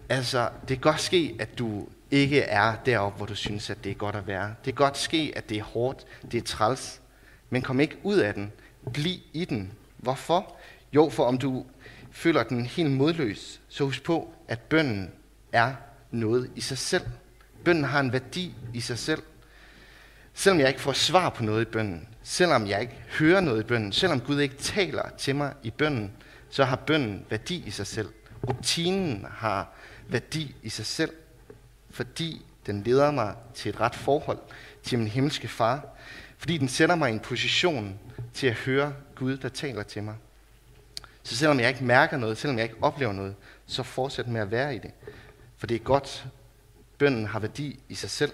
Altså, 0.09 0.49
det 0.61 0.67
kan 0.67 0.91
godt 0.91 1.01
ske, 1.01 1.35
at 1.39 1.59
du 1.59 1.87
ikke 2.15 2.41
er 2.41 2.75
deroppe, 2.85 3.17
hvor 3.17 3.25
du 3.25 3.35
synes, 3.35 3.69
at 3.69 3.83
det 3.83 3.89
er 3.89 3.95
godt 3.95 4.15
at 4.15 4.27
være. 4.27 4.47
Det 4.47 4.75
kan 4.75 4.85
godt 4.85 4.97
ske, 4.97 5.33
at 5.35 5.49
det 5.49 5.57
er 5.57 5.63
hårdt, 5.63 6.05
det 6.31 6.37
er 6.37 6.41
træls, 6.41 7.01
men 7.49 7.61
kom 7.61 7.79
ikke 7.79 7.97
ud 8.03 8.17
af 8.17 8.33
den. 8.33 8.51
Bliv 8.93 9.19
i 9.33 9.45
den. 9.45 9.73
Hvorfor? 9.97 10.55
Jo, 10.93 11.09
for 11.09 11.25
om 11.25 11.37
du 11.37 11.65
føler 12.11 12.43
den 12.43 12.65
helt 12.65 12.91
modløs, 12.91 13.61
så 13.69 13.83
husk 13.83 14.03
på, 14.03 14.33
at 14.47 14.59
bønnen 14.59 15.11
er 15.51 15.73
noget 16.11 16.51
i 16.55 16.61
sig 16.61 16.77
selv. 16.77 17.03
Bønnen 17.65 17.83
har 17.83 17.99
en 17.99 18.13
værdi 18.13 18.55
i 18.73 18.79
sig 18.79 18.97
selv. 18.97 19.23
Selvom 20.33 20.59
jeg 20.59 20.67
ikke 20.67 20.81
får 20.81 20.93
svar 20.93 21.29
på 21.29 21.43
noget 21.43 21.61
i 21.61 21.71
bønden, 21.71 22.07
selvom 22.23 22.67
jeg 22.67 22.81
ikke 22.81 23.03
hører 23.19 23.41
noget 23.41 23.63
i 23.63 23.63
bønden, 23.63 23.91
selvom 23.91 24.19
Gud 24.19 24.39
ikke 24.39 24.55
taler 24.55 25.09
til 25.17 25.35
mig 25.35 25.53
i 25.63 25.71
bønden, 25.71 26.11
så 26.49 26.63
har 26.63 26.75
bønden 26.75 27.25
værdi 27.29 27.63
i 27.67 27.71
sig 27.71 27.87
selv. 27.87 28.09
Rutinen 28.47 29.25
har 29.31 29.73
værdi 30.07 30.55
i 30.63 30.69
sig 30.69 30.85
selv, 30.85 31.11
fordi 31.95 32.45
den 32.65 32.83
leder 32.83 33.11
mig 33.11 33.35
til 33.53 33.69
et 33.69 33.79
ret 33.79 33.95
forhold 33.95 34.39
til 34.83 34.99
min 34.99 35.07
himmelske 35.07 35.47
far, 35.47 35.85
fordi 36.37 36.57
den 36.57 36.67
sætter 36.67 36.95
mig 36.95 37.09
i 37.09 37.13
en 37.13 37.19
position 37.19 37.99
til 38.33 38.47
at 38.47 38.53
høre 38.53 38.93
Gud, 39.15 39.37
der 39.37 39.49
taler 39.49 39.83
til 39.83 40.03
mig. 40.03 40.15
Så 41.23 41.35
selvom 41.35 41.59
jeg 41.59 41.69
ikke 41.69 41.83
mærker 41.83 42.17
noget, 42.17 42.37
selvom 42.37 42.57
jeg 42.57 42.63
ikke 42.63 42.75
oplever 42.81 43.13
noget, 43.13 43.35
så 43.65 43.83
fortsæt 43.83 44.27
med 44.27 44.41
at 44.41 44.51
være 44.51 44.75
i 44.75 44.77
det. 44.77 44.91
For 45.57 45.67
det 45.67 45.75
er 45.75 45.79
godt. 45.79 46.25
Bønden 46.97 47.25
har 47.25 47.39
værdi 47.39 47.79
i 47.89 47.95
sig 47.95 48.09
selv. 48.09 48.31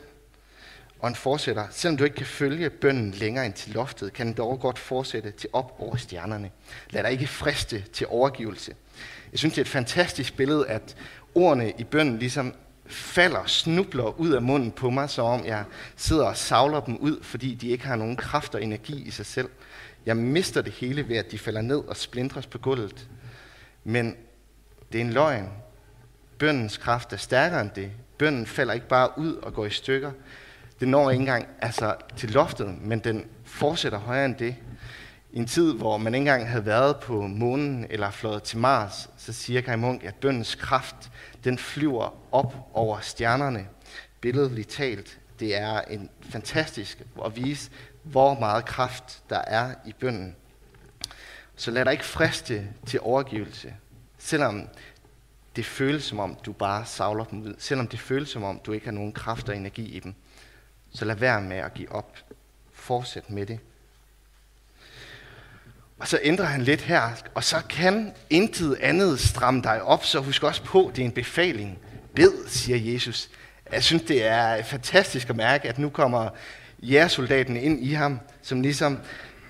Og 1.00 1.08
han 1.08 1.16
fortsætter, 1.16 1.68
selvom 1.72 1.98
du 1.98 2.04
ikke 2.04 2.16
kan 2.16 2.26
følge 2.26 2.70
bønden 2.70 3.12
længere 3.12 3.46
end 3.46 3.54
til 3.54 3.74
loftet, 3.74 4.14
kan 4.14 4.28
den 4.28 4.34
dog 4.34 4.60
godt 4.60 4.80
fortsætte 4.80 5.32
til 5.32 5.50
op 5.54 5.76
over 5.80 5.96
stjernerne. 5.96 6.52
Lad 6.90 7.04
dig 7.04 7.12
ikke 7.12 7.28
friste 7.28 7.84
til 7.94 8.08
overgivelse. 8.08 8.76
Jeg 9.32 9.40
synes, 9.40 9.54
det 9.54 9.62
er 9.62 9.66
et 9.66 9.70
fantastisk 9.70 10.38
billede, 10.38 10.68
at 10.68 10.96
ordene 11.36 11.74
i 11.78 11.84
bønden 11.84 12.20
ligesom 12.20 12.56
falder, 12.92 13.46
snubler 13.46 14.20
ud 14.20 14.30
af 14.30 14.42
munden 14.42 14.72
på 14.72 14.90
mig, 14.90 15.10
som 15.10 15.26
om 15.26 15.46
jeg 15.46 15.64
sidder 15.96 16.26
og 16.26 16.38
savler 16.38 16.80
dem 16.80 16.98
ud, 16.98 17.24
fordi 17.24 17.56
de 17.56 17.68
ikke 17.68 17.86
har 17.86 17.96
nogen 17.96 18.16
kraft 18.16 18.56
og 18.56 18.64
energi 18.64 19.04
i 19.08 19.12
sig 19.12 19.26
selv. 19.26 19.50
Jeg 20.06 20.18
mister 20.18 20.62
det 20.62 20.74
hele 20.74 21.08
ved, 21.08 21.18
at 21.18 21.32
de 21.32 21.40
falder 21.40 21.62
ned 21.62 21.78
og 21.78 21.98
splindres 21.98 22.48
på 22.48 22.58
gulvet. 22.58 23.08
Men 23.84 24.16
det 24.92 25.02
er 25.02 25.06
en 25.06 25.14
løgn. 25.14 25.50
Bøndens 26.38 26.78
kraft 26.78 27.14
er 27.14 27.18
stærkere 27.18 27.62
end 27.62 27.72
det. 27.76 27.92
Bønden 28.18 28.46
falder 28.46 28.74
ikke 28.74 28.88
bare 28.88 29.18
ud 29.18 29.36
og 29.36 29.54
går 29.54 29.66
i 29.66 29.70
stykker. 29.70 30.12
Det 30.80 30.88
når 30.88 31.10
ikke 31.10 31.22
engang 31.22 31.48
altså, 31.62 31.96
til 32.18 32.32
loftet, 32.32 32.82
men 32.82 33.00
den 33.00 33.26
fortsætter 33.46 34.00
højere 34.00 34.26
end 34.26 34.36
det. 34.36 34.56
I 35.34 35.40
en 35.40 35.46
tid, 35.46 35.74
hvor 35.74 35.98
man 35.98 36.14
ikke 36.14 36.22
engang 36.22 36.50
havde 36.50 36.66
været 36.66 36.98
på 36.98 37.22
månen 37.22 37.86
eller 37.90 38.12
fløjet 38.12 38.44
til 38.44 38.58
Mars, 38.58 39.10
så 39.18 39.34
siger 39.34 39.62
Kai 39.62 39.76
Munk, 39.76 40.04
at 40.04 40.16
bøndens 40.16 40.56
kraft, 40.56 41.12
den 41.44 41.58
flyver 41.58 42.18
op 42.32 42.56
over 42.74 43.00
stjernerne. 43.00 43.68
Billedligt 44.22 44.70
talt, 44.70 45.20
det 45.40 45.58
er 45.58 45.82
en 45.82 46.10
fantastisk 46.22 47.02
at 47.26 47.36
vise, 47.36 47.72
hvor 48.04 48.40
meget 48.40 48.66
kraft 48.66 49.24
der 49.30 49.42
er 49.48 49.74
i 49.86 49.94
bønden. 50.00 50.36
Så 51.56 51.72
lad 51.72 51.86
dig 51.86 51.92
ikke 51.92 52.06
friste 52.06 52.68
til 52.86 53.00
overgivelse, 53.00 53.74
selvom 54.18 54.68
det 55.56 55.66
føles 55.66 56.04
som 56.04 56.20
om, 56.20 56.38
du 56.46 56.52
bare 56.52 56.86
savler 56.86 57.24
dem 57.24 57.42
ud, 57.42 57.56
selvom 57.58 57.88
det 57.88 58.00
føles 58.00 58.30
som 58.30 58.44
om, 58.44 58.60
du 58.66 58.72
ikke 58.72 58.86
har 58.86 58.94
nogen 58.94 59.14
kraft 59.14 59.50
og 59.50 59.56
energi 59.56 59.86
i 59.86 60.00
dem. 60.00 60.16
Så 60.94 61.06
lad 61.06 61.16
være 61.16 61.42
med 61.42 61.58
at 61.58 61.74
give 61.74 61.92
op. 61.92 62.18
Fortsæt 62.74 63.30
med 63.30 63.46
det. 63.46 63.60
Og 66.02 66.08
så 66.08 66.20
ændrer 66.24 66.46
han 66.46 66.62
lidt 66.62 66.82
her, 66.82 67.10
og 67.34 67.44
så 67.44 67.62
kan 67.70 68.14
intet 68.30 68.78
andet 68.82 69.20
stramme 69.20 69.62
dig 69.62 69.82
op, 69.82 70.06
så 70.06 70.20
husk 70.20 70.44
også 70.44 70.64
på, 70.64 70.92
det 70.96 71.02
er 71.02 71.06
en 71.06 71.12
befaling. 71.12 71.80
Bed, 72.16 72.48
siger 72.48 72.94
Jesus. 72.94 73.30
Jeg 73.72 73.84
synes, 73.84 74.04
det 74.04 74.24
er 74.26 74.64
fantastisk 74.64 75.30
at 75.30 75.36
mærke, 75.36 75.70
at 75.70 75.80
nu 75.80 75.90
kommer 75.90 76.30
jægersoldaten 76.82 77.58
ind 77.58 77.84
i 77.84 77.94
ham, 77.94 78.20
som 78.42 78.62
ligesom 78.62 79.00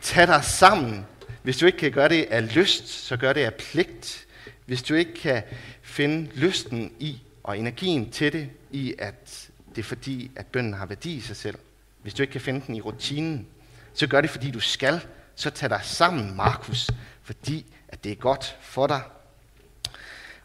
tager 0.01 0.25
dig 0.25 0.43
sammen. 0.43 1.05
Hvis 1.43 1.58
du 1.58 1.65
ikke 1.65 1.77
kan 1.77 1.91
gøre 1.91 2.10
det 2.10 2.27
af 2.31 2.55
lyst, 2.55 2.88
så 2.88 3.17
gør 3.17 3.34
det 3.34 3.41
af 3.41 3.53
pligt. 3.53 4.25
Hvis 4.65 4.84
du 4.84 4.93
ikke 4.93 5.13
kan 5.13 5.43
finde 5.81 6.29
lysten 6.36 6.91
i 7.00 7.22
og 7.43 7.58
energien 7.58 8.10
til 8.12 8.34
det, 8.34 8.50
i 8.72 8.96
at 9.00 9.50
det 9.75 9.81
er 9.81 9.84
fordi, 9.84 10.31
at 10.36 10.46
bønden 10.46 10.74
har 10.74 10.86
værdi 10.86 11.13
i 11.13 11.22
sig 11.22 11.36
selv. 11.36 11.58
Hvis 12.01 12.13
du 12.13 12.24
ikke 12.24 12.31
kan 12.31 12.41
finde 12.41 12.62
den 12.67 12.75
i 12.75 12.81
rutinen, 12.81 13.48
så 13.93 14.08
gør 14.08 14.22
det, 14.22 14.29
fordi 14.29 14.51
du 14.51 14.60
skal. 14.60 15.01
Så 15.35 15.50
tag 15.50 15.69
dig 15.69 15.81
sammen, 15.83 16.35
Markus, 16.35 16.89
fordi 17.23 17.65
at 17.88 18.03
det 18.03 18.11
er 18.11 18.15
godt 18.15 18.57
for 18.61 18.88
dig. 18.88 19.01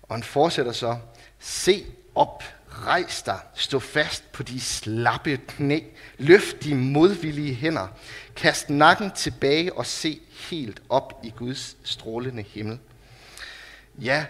Og 0.03 0.15
han 0.15 0.23
fortsætter 0.23 0.73
så, 0.73 0.99
se 1.39 1.87
op, 2.15 2.43
rejs 2.69 3.23
dig, 3.23 3.39
stå 3.55 3.79
fast 3.79 4.33
på 4.33 4.43
de 4.43 4.61
slappe 4.61 5.37
knæ, 5.37 5.81
løft 6.19 6.65
de 6.65 6.75
modvillige 6.75 7.55
hænder, 7.55 7.89
kast 8.37 8.71
nakken 8.71 9.11
tilbage 9.11 9.73
og 9.73 9.87
se 9.87 10.21
helt 10.51 10.83
op 10.89 11.21
i 11.23 11.31
Guds 11.31 11.77
strålende 11.85 12.43
himmel. 12.43 12.79
Ja, 13.99 14.27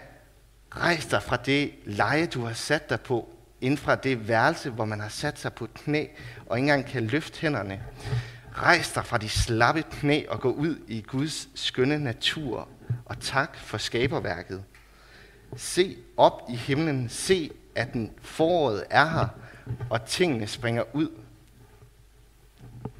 rejs 0.75 1.05
dig 1.05 1.23
fra 1.23 1.37
det 1.37 1.71
leje, 1.85 2.25
du 2.25 2.45
har 2.45 2.53
sat 2.53 2.89
dig 2.89 3.01
på, 3.01 3.29
ind 3.61 3.77
fra 3.77 3.95
det 3.95 4.27
værelse, 4.27 4.69
hvor 4.69 4.85
man 4.85 4.99
har 4.99 5.09
sat 5.09 5.39
sig 5.39 5.53
på 5.53 5.67
knæ 5.73 6.05
og 6.45 6.57
ikke 6.57 6.63
engang 6.63 6.85
kan 6.85 7.07
løfte 7.07 7.41
hænderne. 7.41 7.83
Rejs 8.61 8.91
dig 8.91 9.05
fra 9.05 9.17
de 9.17 9.29
slappe 9.29 9.83
knæ 9.91 10.23
og 10.29 10.41
gå 10.41 10.51
ud 10.51 10.75
i 10.87 11.01
Guds 11.01 11.49
skønne 11.55 11.99
natur 11.99 12.67
og 13.05 13.19
tak 13.19 13.57
for 13.57 13.77
skaberværket. 13.77 14.63
Se 15.55 15.97
op 16.17 16.41
i 16.49 16.55
himlen, 16.55 17.09
se 17.09 17.51
at 17.75 17.93
den 17.93 18.11
foråret 18.21 18.83
er 18.89 19.05
her, 19.05 19.27
og 19.89 20.05
tingene 20.05 20.47
springer 20.47 20.83
ud. 20.93 21.09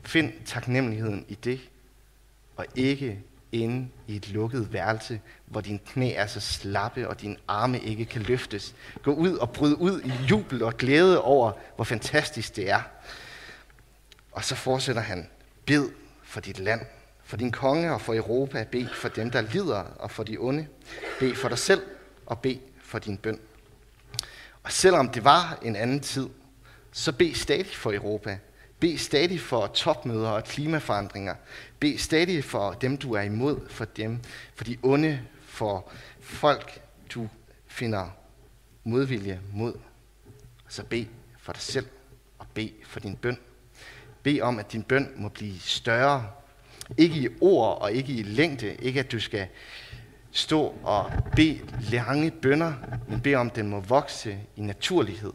Find 0.04 0.34
taknemmeligheden 0.46 1.26
i 1.28 1.36
det, 1.36 1.60
og 2.56 2.66
ikke 2.76 3.20
inde 3.52 3.88
i 4.08 4.16
et 4.16 4.30
lukket 4.30 4.74
værelse, 4.74 5.22
hvor 5.46 5.62
din 5.62 5.80
knæ 5.86 6.14
er 6.14 6.28
så 6.28 6.40
slappe, 6.40 7.10
og 7.10 7.22
dine 7.22 7.38
arme 7.48 7.80
ikke 7.80 8.06
kan 8.06 8.22
løftes. 8.22 8.76
Gå 9.04 9.14
ud 9.14 9.34
og 9.34 9.52
bryd 9.52 9.74
ud 9.74 10.02
i 10.02 10.12
jubel 10.30 10.64
og 10.64 10.78
glæde 10.78 11.22
over, 11.22 11.52
hvor 11.76 11.86
fantastisk 11.86 12.56
det 12.56 12.70
er. 12.70 12.82
Og 14.32 14.44
så 14.44 14.56
fortsætter 14.56 15.02
han, 15.02 15.30
bed 15.68 15.92
for 16.24 16.40
dit 16.40 16.60
land, 16.60 16.82
for 17.24 17.38
din 17.38 17.52
konge 17.52 17.94
og 17.94 18.02
for 18.02 18.14
Europa, 18.14 18.64
bed 18.72 18.88
for 18.94 19.10
dem, 19.10 19.32
der 19.32 19.42
lider 19.42 19.84
og 20.00 20.12
for 20.12 20.24
de 20.24 20.38
onde. 20.38 20.68
Bed 21.20 21.36
for 21.36 21.50
dig 21.50 21.58
selv 21.58 21.82
og 22.26 22.40
bed 22.40 22.56
for 22.82 23.00
din 23.00 23.18
bøn. 23.18 23.40
Og 24.64 24.72
selvom 24.72 25.10
det 25.10 25.24
var 25.24 25.60
en 25.62 25.76
anden 25.76 26.00
tid, 26.00 26.30
så 26.92 27.12
bed 27.12 27.34
stadig 27.34 27.76
for 27.76 27.94
Europa. 27.94 28.40
Bed 28.80 28.98
stadig 28.98 29.42
for 29.42 29.68
topmøder 29.68 30.30
og 30.30 30.44
klimaforandringer. 30.44 31.36
Bed 31.80 31.98
stadig 31.98 32.44
for 32.44 32.72
dem, 32.72 32.98
du 32.98 33.14
er 33.14 33.22
imod, 33.22 33.70
for 33.70 33.86
dem, 33.86 34.20
for 34.56 34.64
de 34.64 34.78
onde, 34.84 35.20
for 35.46 35.92
folk, 36.20 36.82
du 37.14 37.30
finder 37.68 38.10
modvilje 38.84 39.42
mod. 39.54 39.74
Så 40.68 40.84
bed 40.84 41.06
for 41.40 41.54
dig 41.54 41.62
selv 41.62 41.88
og 42.40 42.46
bed 42.54 42.70
for 42.84 43.00
din 43.00 43.16
bøn. 43.16 43.38
Bed 44.28 44.42
om, 44.42 44.60
at 44.60 44.72
din 44.72 44.84
bøn 44.84 45.10
må 45.16 45.30
blive 45.30 45.60
større. 45.60 46.30
Ikke 46.98 47.16
i 47.16 47.28
ord 47.42 47.82
og 47.82 47.92
ikke 47.92 48.14
i 48.14 48.24
længde. 48.24 48.76
Ikke 48.76 49.00
at 49.00 49.12
du 49.12 49.20
skal 49.20 49.48
stå 50.32 50.76
og 50.84 51.12
bede 51.36 51.60
lange 51.92 52.32
bønder, 52.32 52.74
men 53.10 53.22
bed 53.22 53.36
om, 53.36 53.48
at 53.48 53.56
den 53.56 53.68
må 53.68 53.80
vokse 53.80 54.40
i 54.56 54.62
naturlighed. 54.62 55.34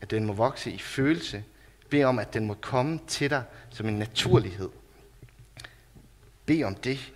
At 0.00 0.10
den 0.10 0.24
må 0.24 0.32
vokse 0.32 0.70
i 0.70 0.78
følelse. 0.78 1.44
Bed 1.90 2.04
om, 2.04 2.18
at 2.18 2.34
den 2.34 2.46
må 2.46 2.54
komme 2.54 3.00
til 3.06 3.30
dig 3.30 3.42
som 3.70 3.88
en 3.88 3.94
naturlighed. 3.94 4.68
Bed 6.46 6.64
om 6.64 6.74
det. 6.74 7.12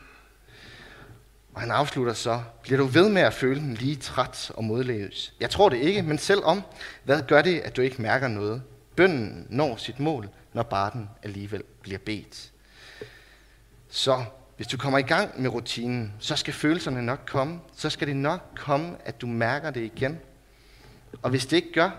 Og 1.55 1.61
han 1.61 1.71
afslutter 1.71 2.13
så, 2.13 2.43
bliver 2.63 2.79
du 2.79 2.85
ved 2.85 3.09
med 3.09 3.23
at 3.23 3.35
føle 3.35 3.61
den 3.61 3.75
lige 3.75 3.97
træt 3.97 4.51
og 4.55 4.65
modløs? 4.65 5.35
Jeg 5.41 5.51
tror 5.51 5.69
det 5.69 5.77
ikke, 5.77 6.03
men 6.03 6.19
selv 6.19 6.45
om, 6.45 6.63
hvad 7.05 7.23
gør 7.23 7.43
det, 7.43 7.61
at 7.61 7.77
du 7.77 7.83
ikke 7.83 8.03
mærker 8.03 8.29
noget? 8.29 8.63
Bønden 8.97 9.47
når 9.51 9.77
sit 9.77 10.01
mål, 10.01 10.29
når 10.57 10.63
barten 10.63 11.11
alligevel 11.23 11.63
bliver 11.83 11.99
bedt. 11.99 12.53
Så 13.89 14.25
hvis 14.57 14.67
du 14.67 14.77
kommer 14.77 14.99
i 14.99 15.03
gang 15.03 15.43
med 15.43 15.51
rutinen, 15.51 16.13
så 16.19 16.37
skal 16.37 16.55
følelserne 16.55 17.03
nok 17.03 17.21
komme. 17.27 17.61
Så 17.75 17.91
skal 17.91 18.09
det 18.09 18.17
nok 18.17 18.41
komme, 18.55 18.97
at 19.05 19.21
du 19.21 19.27
mærker 19.27 19.71
det 19.71 19.81
igen. 19.81 20.19
Og 21.23 21.31
hvis 21.31 21.47
det 21.47 21.57
ikke 21.57 21.73
gør, 21.73 21.91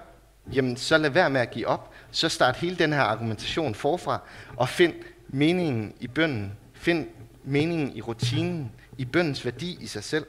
jamen 0.54 0.78
så 0.78 0.98
lad 0.98 1.10
være 1.10 1.30
med 1.30 1.42
at 1.42 1.52
give 1.52 1.68
op. 1.68 1.94
Så 2.12 2.30
start 2.30 2.56
hele 2.58 2.76
den 2.76 2.94
her 2.94 3.02
argumentation 3.02 3.76
forfra, 3.76 4.22
og 4.56 4.70
find 4.70 4.94
meningen 5.28 5.94
i 6.00 6.08
bønden. 6.08 6.58
Find 6.74 7.08
meningen 7.44 7.98
i 7.98 8.02
rutinen, 8.02 8.72
i 8.98 9.06
bøndens 9.06 9.46
værdi 9.46 9.78
i 9.82 9.88
sig 9.88 10.04
selv. 10.04 10.26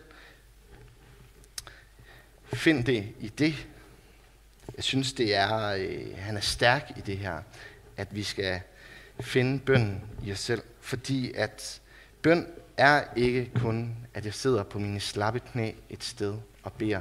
Find 2.53 2.85
det 2.85 3.13
i 3.21 3.29
det. 3.29 3.67
Jeg 4.77 4.85
synes, 4.85 5.13
det 5.13 5.35
er, 5.35 5.65
øh, 5.65 6.19
han 6.19 6.37
er 6.37 6.41
stærk 6.41 6.93
i 6.97 7.01
det 7.01 7.19
her, 7.19 7.39
at 7.99 8.17
vi 8.17 8.23
skal 8.23 8.61
finde 9.21 9.59
bønden 9.59 10.03
i 10.25 10.33
os 10.33 10.39
selv. 10.39 10.63
Fordi 10.81 11.33
at 11.33 11.81
Bøn 12.23 12.47
er 12.77 13.03
ikke 13.17 13.51
kun, 13.55 13.97
at 14.15 14.25
jeg 14.25 14.35
sidder 14.35 14.63
på 14.63 14.79
mine 14.79 15.01
slappe 15.01 15.41
knæ 15.41 15.73
et 15.91 16.05
sted 16.05 16.35
og 16.63 16.73
beder. 16.73 17.01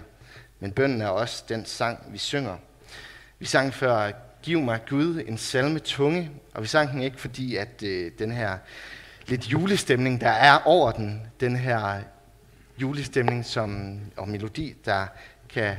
Men 0.60 0.72
bønnen 0.72 1.02
er 1.02 1.08
også 1.08 1.44
den 1.50 1.66
sang, 1.66 2.00
vi 2.12 2.18
synger. 2.18 2.58
Vi 3.40 3.46
sang 3.46 3.74
før, 3.74 4.12
giv 4.44 4.62
mig 4.62 4.80
Gud 4.90 5.24
en 5.28 5.38
salme 5.38 5.80
tunge, 5.80 6.32
og 6.54 6.62
vi 6.62 6.68
sang 6.68 6.92
den 6.92 7.02
ikke 7.02 7.20
fordi, 7.20 7.56
at 7.56 7.84
øh, 7.84 8.12
den 8.20 8.32
her 8.32 8.58
lidt 9.28 9.52
julestemning, 9.52 10.22
der 10.22 10.30
er 10.30 10.60
over 10.66 10.92
den, 10.92 11.22
den 11.40 11.56
her 11.56 12.02
julestemning 12.82 13.46
som, 13.46 14.00
og 14.18 14.30
melodi, 14.30 14.76
der 14.86 15.08
kan 15.50 15.76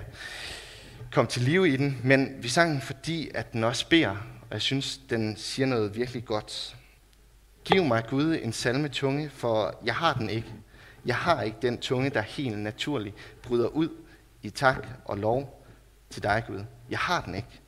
komme 1.12 1.28
til 1.28 1.42
live 1.42 1.68
i 1.68 1.76
den, 1.76 2.00
men 2.04 2.36
vi 2.40 2.48
sang 2.48 2.70
den 2.72 2.80
fordi, 2.80 3.30
at 3.34 3.52
den 3.52 3.64
også 3.64 3.88
beder 3.88 4.16
og 4.48 4.54
jeg 4.54 4.62
synes, 4.62 5.00
den 5.10 5.36
siger 5.36 5.66
noget 5.66 5.96
virkelig 5.96 6.24
godt. 6.24 6.76
Giv 7.64 7.84
mig, 7.84 8.04
Gud, 8.10 8.38
en 8.42 8.52
salme 8.52 8.88
tunge, 8.88 9.30
for 9.30 9.80
jeg 9.84 9.94
har 9.94 10.14
den 10.14 10.30
ikke. 10.30 10.52
Jeg 11.06 11.16
har 11.16 11.42
ikke 11.42 11.58
den 11.62 11.78
tunge, 11.78 12.10
der 12.10 12.20
helt 12.20 12.58
naturligt 12.58 13.16
bryder 13.42 13.68
ud 13.68 13.88
i 14.42 14.50
tak 14.50 14.86
og 15.04 15.18
lov 15.18 15.64
til 16.10 16.22
dig, 16.22 16.44
Gud. 16.46 16.64
Jeg 16.90 16.98
har 16.98 17.20
den 17.20 17.34
ikke. 17.34 17.60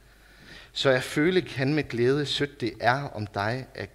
Så 0.73 0.91
jeg 0.91 1.03
føle 1.03 1.43
kan 1.43 1.75
med 1.75 1.89
glæde, 1.89 2.27
sødt 2.27 2.61
det 2.61 2.73
er 2.81 3.03
om 3.03 3.27
dig 3.27 3.67
at 3.75 3.91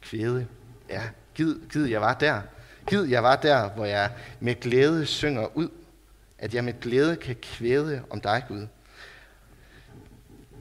kvæde. 0.00 0.46
Ja, 0.88 1.02
gid, 1.34 1.54
gid 1.72 1.84
jeg 1.84 2.00
var 2.00 2.14
der. 2.14 2.42
Gid 2.86 3.02
jeg 3.02 3.22
var 3.22 3.36
der, 3.36 3.70
hvor 3.70 3.84
jeg 3.84 4.12
med 4.40 4.54
glæde 4.54 5.06
synger 5.06 5.56
ud, 5.56 5.68
at 6.38 6.54
jeg 6.54 6.64
med 6.64 6.80
glæde 6.80 7.16
kan 7.16 7.36
kvæde 7.42 8.02
om 8.10 8.20
dig, 8.20 8.44
Gud. 8.48 8.66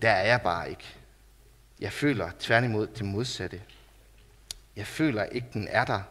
Der 0.02 0.10
er 0.10 0.28
jeg 0.28 0.42
bare 0.42 0.70
ikke. 0.70 0.98
Jeg 1.80 1.92
føler 1.92 2.32
tværtimod 2.40 2.88
det 2.88 3.06
modsatte. 3.06 3.62
Jeg 4.76 4.88
føler 4.88 5.24
ikke, 5.24 5.48
den 5.54 5.68
er 5.72 5.86
der. 5.86 6.02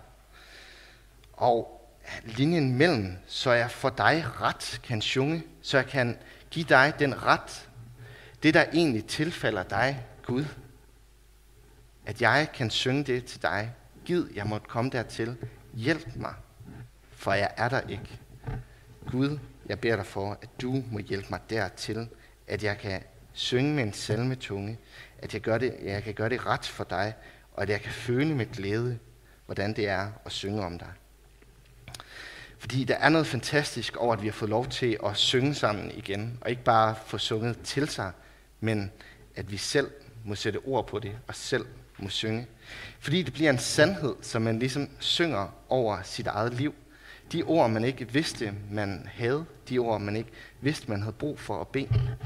Og 1.33 1.89
linjen 2.25 2.75
mellem, 2.75 3.17
så 3.27 3.53
jeg 3.53 3.71
for 3.71 3.91
dig 3.91 4.41
ret 4.41 4.81
kan 4.83 5.03
synge, 5.03 5.43
så 5.63 5.77
jeg 5.79 5.87
kan 5.87 6.19
give 6.51 6.65
dig 6.69 6.95
den 6.99 7.23
ret, 7.23 7.69
det 8.43 8.55
der 8.55 8.65
egentlig 8.73 9.07
tilfalder 9.07 9.63
dig, 9.63 10.07
Gud. 10.23 10.45
At 12.07 12.23
jeg 12.23 12.49
kan 12.55 12.71
synge 12.71 13.05
det 13.05 13.25
til 13.25 13.43
dig. 13.43 13.73
Gid, 14.05 14.25
jeg 14.35 14.47
måtte 14.47 14.67
komme 14.69 14.91
dertil. 14.91 15.37
Hjælp 15.75 16.17
mig, 16.17 16.35
for 17.11 17.33
jeg 17.33 17.51
er 17.57 17.69
der 17.69 17.81
ikke. 17.81 18.21
Gud, 19.11 19.39
jeg 19.67 19.81
beder 19.81 19.97
dig 19.97 20.07
for, 20.07 20.39
at 20.43 20.49
du 20.61 20.85
må 20.93 20.99
hjælpe 20.99 21.27
mig 21.31 21.41
dertil, 21.51 22.09
at 22.47 22.65
jeg 22.65 22.79
kan 22.79 23.03
synge 23.37 23.75
med 23.75 23.83
en 23.83 23.93
salmetunge, 23.93 24.79
at 25.19 25.35
jeg, 25.35 25.41
gør 25.41 25.59
det, 25.59 25.75
jeg 25.83 26.03
kan 26.03 26.15
gøre 26.15 26.29
det 26.29 26.47
ret 26.47 26.67
for 26.67 26.85
dig, 26.85 27.15
og 27.53 27.63
at 27.63 27.69
jeg 27.69 27.81
kan 27.81 27.93
føle 27.93 28.35
med 28.35 28.47
glæde, 28.53 28.99
hvordan 29.47 29.77
det 29.77 29.89
er 29.89 30.09
at 30.25 30.33
synge 30.33 30.65
om 30.65 30.79
dig. 30.79 30.89
Fordi 32.59 32.85
der 32.85 32.95
er 32.95 33.09
noget 33.09 33.27
fantastisk 33.27 33.97
over, 33.97 34.13
at 34.13 34.23
vi 34.23 34.27
har 34.27 34.33
fået 34.33 34.51
lov 34.51 34.67
til 34.67 34.99
at 35.07 35.17
synge 35.17 35.55
sammen 35.55 35.91
igen, 35.91 36.39
og 36.41 36.51
ikke 36.51 36.65
bare 36.65 36.95
få 37.07 37.19
sunget 37.19 37.59
til 37.65 37.89
sig, 37.89 38.13
men 38.61 38.91
at 39.37 39.53
vi 39.53 39.57
selv 39.57 39.91
må 40.25 40.35
sætte 40.35 40.57
ord 40.65 40.87
på 40.87 40.99
det, 40.99 41.13
og 41.29 41.35
selv 41.35 41.67
må 41.99 42.09
synge. 42.09 42.47
Fordi 43.01 43.23
det 43.23 43.33
bliver 43.33 43.51
en 43.51 43.59
sandhed, 43.59 44.15
som 44.23 44.43
man 44.43 44.59
ligesom 44.59 44.89
synger 44.99 45.49
over 45.69 46.03
sit 46.03 46.27
eget 46.27 46.55
liv. 46.55 46.75
De 47.33 47.43
ord, 47.43 47.71
man 47.71 47.85
ikke 47.85 48.13
vidste, 48.13 48.55
man 48.71 49.09
havde, 49.15 49.45
de 49.69 49.79
ord, 49.79 50.01
man 50.01 50.17
ikke 50.17 50.31
vidste, 50.61 50.91
man 50.91 51.01
havde 51.03 51.13
brug 51.13 51.39
for 51.39 51.61
at 51.61 51.69
bede. 51.69 52.17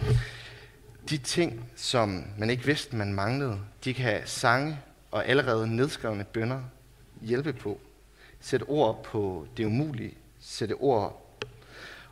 De 1.11 1.19
ting, 1.19 1.71
som 1.77 2.25
man 2.39 2.51
ikke 2.51 2.65
vidste, 2.65 2.97
man 2.97 3.15
manglede, 3.15 3.61
de 3.85 3.95
kan 3.95 4.23
sange 4.25 4.81
og 5.11 5.27
allerede 5.27 5.77
nedskrevne 5.77 6.25
bønder 6.25 6.63
hjælpe 7.21 7.53
på. 7.53 7.81
Sætte 8.41 8.65
ord 8.65 9.05
på 9.05 9.47
det 9.57 9.65
umulige. 9.65 10.15
Sætte 10.41 10.73
ord 10.73 11.41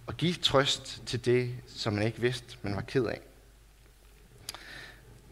og 0.06 0.16
give 0.16 0.34
trøst 0.34 1.02
til 1.06 1.24
det, 1.24 1.54
som 1.66 1.92
man 1.92 2.02
ikke 2.02 2.20
vidste, 2.20 2.56
man 2.62 2.74
var 2.74 2.80
ked 2.80 3.04
af. 3.04 3.20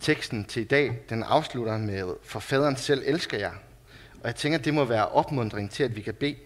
Teksten 0.01 0.45
til 0.45 0.63
i 0.63 0.67
dag, 0.67 0.99
den 1.09 1.23
afslutter 1.23 1.79
med, 1.79 2.15
for 2.23 2.41
faderen 2.41 2.77
selv 2.77 3.03
elsker 3.07 3.39
jeg. 3.39 3.53
Og 4.21 4.27
jeg 4.27 4.37
tænker, 4.37 4.59
det 4.59 4.75
må 4.75 4.85
være 4.85 5.09
opmundring 5.09 5.71
til, 5.71 5.83
at 5.83 5.97
vi 5.97 6.01
kan 6.01 6.15
bede, 6.15 6.37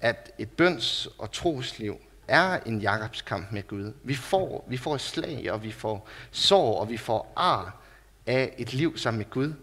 at 0.00 0.32
et 0.38 0.48
bøns- 0.60 1.08
og 1.18 1.32
trosliv 1.32 2.00
er 2.28 2.60
en 2.66 2.80
Jakobskamp 2.80 3.52
med 3.52 3.66
Gud. 3.68 3.92
Vi 4.02 4.14
får, 4.14 4.64
vi 4.68 4.76
får 4.76 4.96
slag, 4.96 5.52
og 5.52 5.62
vi 5.62 5.72
får 5.72 6.08
sår, 6.30 6.80
og 6.80 6.88
vi 6.88 6.96
får 6.96 7.32
ar 7.36 7.80
af 8.26 8.54
et 8.58 8.74
liv 8.74 8.98
sammen 8.98 9.18
med 9.18 9.30
Gud. 9.30 9.54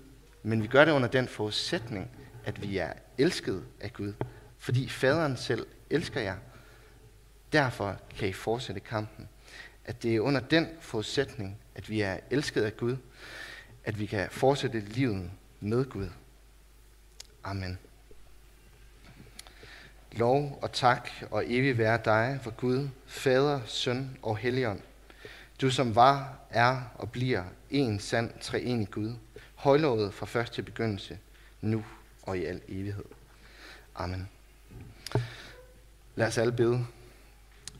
Men 0.44 0.64
vi 0.64 0.68
gør 0.68 0.86
det 0.86 0.92
under 0.92 1.08
den 1.08 1.28
forudsætning, 1.28 2.12
at 2.46 2.62
vi 2.62 2.78
er 2.78 2.94
elsket 3.18 3.64
af 3.82 3.94
Gud. 3.94 4.14
Fordi 4.58 4.90
faderen 4.90 5.38
selv 5.38 5.68
elsker 5.90 6.22
jer. 6.22 6.36
Derfor 7.54 7.98
kan 8.18 8.28
I 8.28 8.34
fortsætte 8.34 8.80
kampen. 8.80 9.30
At 9.86 10.04
det 10.04 10.16
er 10.16 10.20
under 10.20 10.40
den 10.40 10.68
forudsætning, 10.80 11.58
at 11.76 11.90
vi 11.90 12.02
er 12.02 12.18
elsket 12.30 12.64
af 12.64 12.78
Gud, 12.78 12.98
at 13.84 14.00
vi 14.00 14.06
kan 14.06 14.28
fortsætte 14.32 14.80
livet 14.80 15.32
med 15.60 15.86
Gud. 15.86 16.10
Amen. 17.44 17.78
Lov 20.12 20.60
og 20.62 20.72
tak 20.72 21.10
og 21.32 21.44
evig 21.48 21.78
være 21.78 22.00
dig 22.06 22.40
for 22.44 22.52
Gud, 22.52 22.90
Fader, 23.06 23.62
Søn 23.66 24.18
og 24.22 24.38
Helligånd. 24.38 24.80
Du 25.62 25.70
som 25.70 25.96
var, 25.96 26.36
er 26.50 26.82
og 26.96 27.12
bliver 27.12 27.44
en 27.70 28.00
sand 28.00 28.32
treenig 28.42 28.92
Gud, 28.92 29.14
højlovet 29.56 30.14
fra 30.14 30.26
første 30.26 30.64
begyndelse, 30.64 31.20
nu 31.62 31.86
og 32.24 32.38
i 32.38 32.46
al 32.46 32.62
evighed. 32.68 33.06
Amen. 33.96 34.30
Lad 36.16 36.28
os 36.28 36.38
alle 36.38 36.54
bede. 36.54 36.86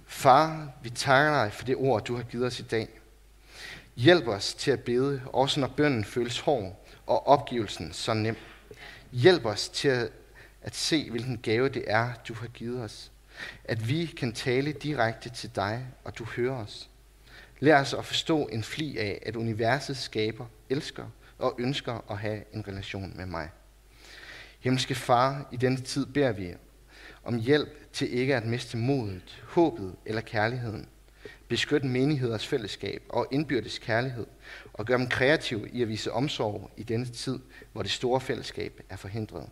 Far, 0.06 0.72
vi 0.84 0.90
takker 0.90 1.44
dig 1.44 1.54
for 1.54 1.66
det 1.66 1.76
ord, 1.76 2.06
du 2.06 2.16
har 2.16 2.24
givet 2.24 2.46
os 2.46 2.60
i 2.60 2.64
dag. 2.64 2.90
Hjælp 3.96 4.28
os 4.28 4.54
til 4.54 4.72
at 4.72 4.84
bede, 4.84 5.22
også 5.26 5.60
når 5.60 5.68
bønnen 5.68 6.06
føles 6.06 6.40
hård 6.40 6.86
og 7.06 7.28
opgivelsen 7.28 7.94
så 7.94 8.14
nem. 8.14 8.36
Hjælp 9.12 9.46
os 9.46 9.70
til 9.70 9.88
at, 9.88 10.12
at 10.62 10.76
se, 10.76 11.10
hvilken 11.10 11.38
gave 11.38 11.70
det 11.70 11.84
er, 11.88 12.14
du 12.28 12.34
har 12.34 12.48
givet 12.48 12.82
os. 12.82 13.12
At 13.64 13.90
vi 13.90 14.06
kan 14.06 14.34
tale 14.34 14.72
direkte 14.72 15.30
til 15.30 15.56
dig, 15.56 15.88
og 16.04 16.18
du 16.18 16.26
hører 16.26 16.56
os. 16.56 16.90
Lær 17.60 17.82
os 17.82 17.94
at 17.94 18.06
forstå 18.06 18.48
en 18.48 18.64
fli 18.64 18.98
af, 18.98 19.24
at 19.26 19.36
universet 19.36 19.98
skaber, 19.98 20.46
elsker 20.70 21.06
og 21.40 21.56
ønsker 21.60 22.12
at 22.12 22.18
have 22.18 22.44
en 22.54 22.68
relation 22.68 23.14
med 23.16 23.26
mig. 23.26 23.50
Himmelske 24.60 24.96
Far, 24.96 25.48
i 25.52 25.58
denne 25.58 25.78
tid 25.78 26.06
beder 26.06 26.32
vi 26.32 26.54
om 27.24 27.38
hjælp 27.38 27.94
til 27.94 28.14
ikke 28.14 28.36
at 28.36 28.46
miste 28.46 28.78
modet, 28.78 29.44
håbet 29.44 29.96
eller 30.06 30.22
kærligheden. 30.22 30.88
Beskyt 31.48 31.84
menigheders 31.84 32.48
fællesskab 32.48 33.04
og 33.10 33.28
indbyrdes 33.32 33.80
kærlighed, 33.80 34.28
og 34.74 34.86
gør 34.86 34.98
dem 34.98 35.08
kreative 35.08 35.70
i 35.70 35.82
at 35.82 35.88
vise 35.88 36.12
omsorg 36.12 36.72
i 36.78 36.84
denne 36.84 37.06
tid, 37.06 37.40
hvor 37.72 37.82
det 37.82 37.92
store 37.92 38.22
fællesskab 38.22 38.82
er 38.90 38.96
forhindret. 38.96 39.50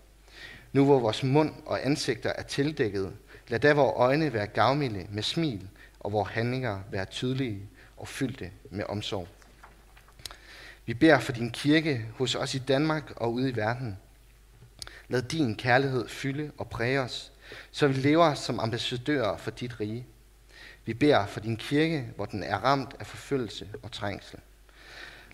Nu 0.74 0.86
hvor 0.86 1.00
vores 1.00 1.24
mund 1.24 1.54
og 1.66 1.86
ansigter 1.86 2.30
er 2.30 2.44
tildækket, 2.44 3.14
lad 3.48 3.60
da 3.60 3.74
vores 3.74 3.94
øjne 3.96 4.34
være 4.34 4.48
gavmilde 4.48 5.08
med 5.10 5.24
smil, 5.24 5.70
og 6.00 6.12
vores 6.12 6.30
handlinger 6.30 6.82
være 6.92 7.06
tydelige 7.06 7.70
og 7.98 8.08
fyldte 8.08 8.52
med 8.70 8.86
omsorg. 8.90 9.28
Vi 10.86 10.94
beder 10.94 11.20
for 11.20 11.32
din 11.32 11.52
kirke 11.52 12.06
hos 12.18 12.36
os 12.36 12.56
i 12.56 12.60
Danmark 12.60 13.12
og 13.16 13.34
ude 13.34 13.50
i 13.50 13.56
verden. 13.56 13.98
Lad 15.08 15.22
din 15.22 15.56
kærlighed 15.56 16.08
fylde 16.08 16.52
og 16.58 16.70
præge 16.70 17.00
os, 17.00 17.32
så 17.72 17.88
vi 17.88 17.94
lever 17.94 18.34
som 18.34 18.60
ambassadører 18.60 19.38
for 19.38 19.52
dit 19.52 19.80
rige. 19.80 20.06
Vi 20.86 20.94
beder 20.94 21.26
for 21.26 21.40
din 21.40 21.58
kirke, 21.58 22.06
hvor 22.16 22.26
den 22.26 22.44
er 22.44 22.58
ramt 22.58 22.96
af 23.00 23.08
forfølgelse 23.08 23.68
og 23.84 23.92
trængsel. 23.92 24.40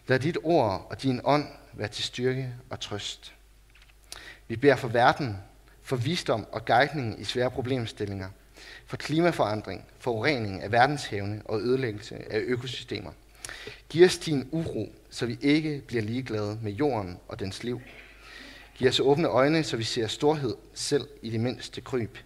Lad 0.08 0.20
dit 0.20 0.38
ord 0.44 0.88
og 0.90 1.04
din 1.04 1.22
ånd 1.24 1.48
være 1.74 1.88
til 1.88 2.04
styrke 2.04 2.54
og 2.70 2.80
trøst. 2.80 3.34
Vi 4.48 4.56
beder 4.56 4.76
for 4.76 4.88
verden, 4.88 5.38
for 5.82 5.96
visdom 5.96 6.48
og 6.52 6.66
guidning 6.66 7.22
i 7.22 7.24
svære 7.24 7.52
problemstillinger, 7.52 8.30
for 8.86 8.98
klimaforandring, 8.98 9.86
forurening 10.00 10.62
af 10.62 10.72
verdenshavene 10.72 11.42
og 11.46 11.62
ødelæggelse 11.62 12.32
af 12.32 12.40
økosystemer. 12.40 13.12
Giv 13.90 14.06
os 14.06 14.18
din 14.18 14.50
uro, 14.52 14.96
så 15.10 15.26
vi 15.26 15.38
ikke 15.42 15.82
bliver 15.88 16.04
ligeglade 16.04 16.60
med 16.62 16.72
jorden 16.72 17.18
og 17.28 17.40
dens 17.40 17.64
liv. 17.64 17.82
Giv 18.76 18.88
os 18.88 19.00
åbne 19.00 19.28
øjne, 19.28 19.64
så 19.64 19.78
vi 19.78 19.84
ser 19.84 20.08
storhed 20.08 20.56
selv 20.74 21.08
i 21.22 21.30
det 21.30 21.40
mindste 21.40 21.82
kryb. 21.82 22.18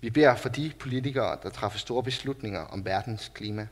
Vi 0.00 0.10
beder 0.10 0.36
for 0.36 0.48
de 0.48 0.72
politikere, 0.78 1.38
der 1.42 1.50
træffer 1.50 1.78
store 1.78 2.02
beslutninger 2.02 2.60
om 2.60 2.84
verdens 2.84 3.32
klima. 3.34 3.66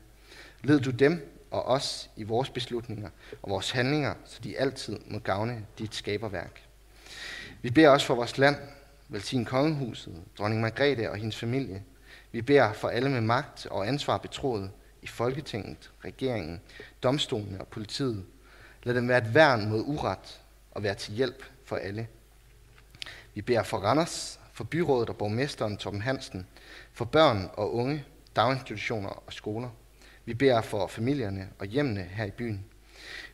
Led 0.63 0.81
du 0.81 0.91
dem 0.91 1.47
og 1.51 1.65
os 1.65 2.11
i 2.17 2.23
vores 2.23 2.51
beslutninger 2.51 3.11
og 3.43 3.51
vores 3.51 3.71
handlinger, 3.71 4.15
så 4.25 4.41
de 4.45 4.59
altid 4.59 4.99
må 5.07 5.19
gavne 5.19 5.67
dit 5.79 5.95
skaberværk. 5.95 6.64
Vi 7.65 7.71
beder 7.71 7.89
også 7.89 8.07
for 8.07 8.15
vores 8.15 8.39
land, 8.39 8.57
velsign 9.09 9.45
kongehuset, 9.45 10.23
dronning 10.39 10.61
Margrethe 10.61 11.11
og 11.11 11.17
hendes 11.17 11.37
familie. 11.37 11.83
Vi 12.33 12.43
beder 12.43 12.73
for 12.73 12.89
alle 12.89 13.11
med 13.11 13.21
magt 13.21 13.67
og 13.67 13.89
ansvar 13.89 14.19
betroet 14.19 14.71
i 15.03 15.07
Folketinget, 15.07 15.91
regeringen, 16.05 16.61
domstolene 17.03 17.61
og 17.61 17.69
politiet. 17.69 18.25
Lad 18.83 18.95
dem 18.95 19.09
være 19.09 19.19
et 19.19 19.35
værn 19.35 19.69
mod 19.69 19.85
uret 19.87 20.41
og 20.71 20.83
være 20.83 20.95
til 20.95 21.15
hjælp 21.15 21.45
for 21.65 21.77
alle. 21.77 22.07
Vi 23.35 23.43
beder 23.43 23.63
for 23.63 23.79
Randers, 23.79 24.41
for 24.53 24.65
byrådet 24.65 25.09
og 25.09 25.17
borgmesteren 25.17 25.77
Torben 25.77 26.03
Hansen, 26.03 26.47
for 26.93 27.05
børn 27.05 27.51
og 27.53 27.75
unge, 27.75 28.05
daginstitutioner 28.37 29.23
og 29.27 29.33
skoler. 29.33 29.69
Vi 30.25 30.35
beder 30.35 30.61
for 30.61 30.87
familierne 30.87 31.49
og 31.59 31.67
hjemmene 31.67 32.03
her 32.03 32.25
i 32.25 32.31
byen. 32.31 32.65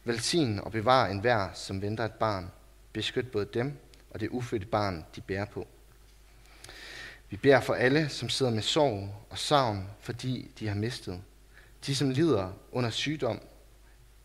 Velsign 0.04 0.60
og 0.60 0.72
bevar 0.72 1.06
enhver, 1.06 1.48
som 1.54 1.82
venter 1.82 2.04
et 2.04 2.14
barn. 2.14 2.50
Beskyt 2.92 3.30
både 3.30 3.48
dem 3.54 3.78
og 4.10 4.20
det 4.20 4.28
ufødte 4.28 4.66
barn, 4.66 5.04
de 5.16 5.20
bærer 5.20 5.44
på. 5.44 5.66
Vi 7.30 7.36
beder 7.36 7.60
for 7.60 7.74
alle, 7.74 8.08
som 8.08 8.28
sidder 8.28 8.52
med 8.52 8.62
sorg 8.62 9.14
og 9.30 9.38
savn, 9.38 9.90
fordi 10.00 10.50
de 10.58 10.68
har 10.68 10.74
mistet. 10.74 11.20
De, 11.86 11.96
som 11.96 12.10
lider 12.10 12.52
under 12.72 12.90
sygdom 12.90 13.40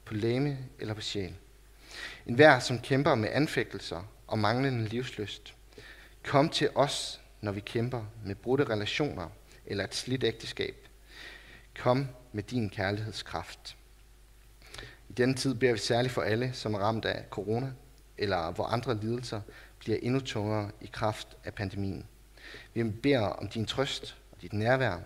på 0.05 0.13
læme 0.13 0.57
eller 0.79 0.93
på 0.93 1.01
sjæl. 1.01 1.35
En 2.25 2.35
hver, 2.35 2.59
som 2.59 2.79
kæmper 2.79 3.15
med 3.15 3.29
anfægtelser 3.31 4.03
og 4.27 4.39
manglende 4.39 4.87
livsløst. 4.87 5.53
Kom 6.23 6.49
til 6.49 6.69
os, 6.75 7.21
når 7.41 7.51
vi 7.51 7.59
kæmper 7.59 8.05
med 8.23 8.35
brudte 8.35 8.63
relationer 8.63 9.29
eller 9.65 9.83
et 9.83 9.95
slidt 9.95 10.23
ægteskab. 10.23 10.87
Kom 11.79 12.07
med 12.31 12.43
din 12.43 12.69
kærlighedskraft. 12.69 13.77
I 15.09 15.13
denne 15.13 15.35
tid 15.35 15.53
beder 15.53 15.73
vi 15.73 15.79
særligt 15.79 16.13
for 16.13 16.21
alle, 16.21 16.53
som 16.53 16.73
er 16.73 16.79
ramt 16.79 17.05
af 17.05 17.25
corona, 17.29 17.71
eller 18.17 18.51
hvor 18.51 18.65
andre 18.65 18.99
lidelser 19.01 19.41
bliver 19.85 19.99
endnu 20.01 20.19
tungere 20.19 20.71
i 20.81 20.89
kraft 20.93 21.27
af 21.43 21.53
pandemien. 21.53 22.05
Vi 22.73 22.83
beder 22.83 23.21
om 23.21 23.47
din 23.47 23.65
trøst 23.65 24.17
og 24.31 24.41
dit 24.41 24.53
nærvær, 24.53 24.99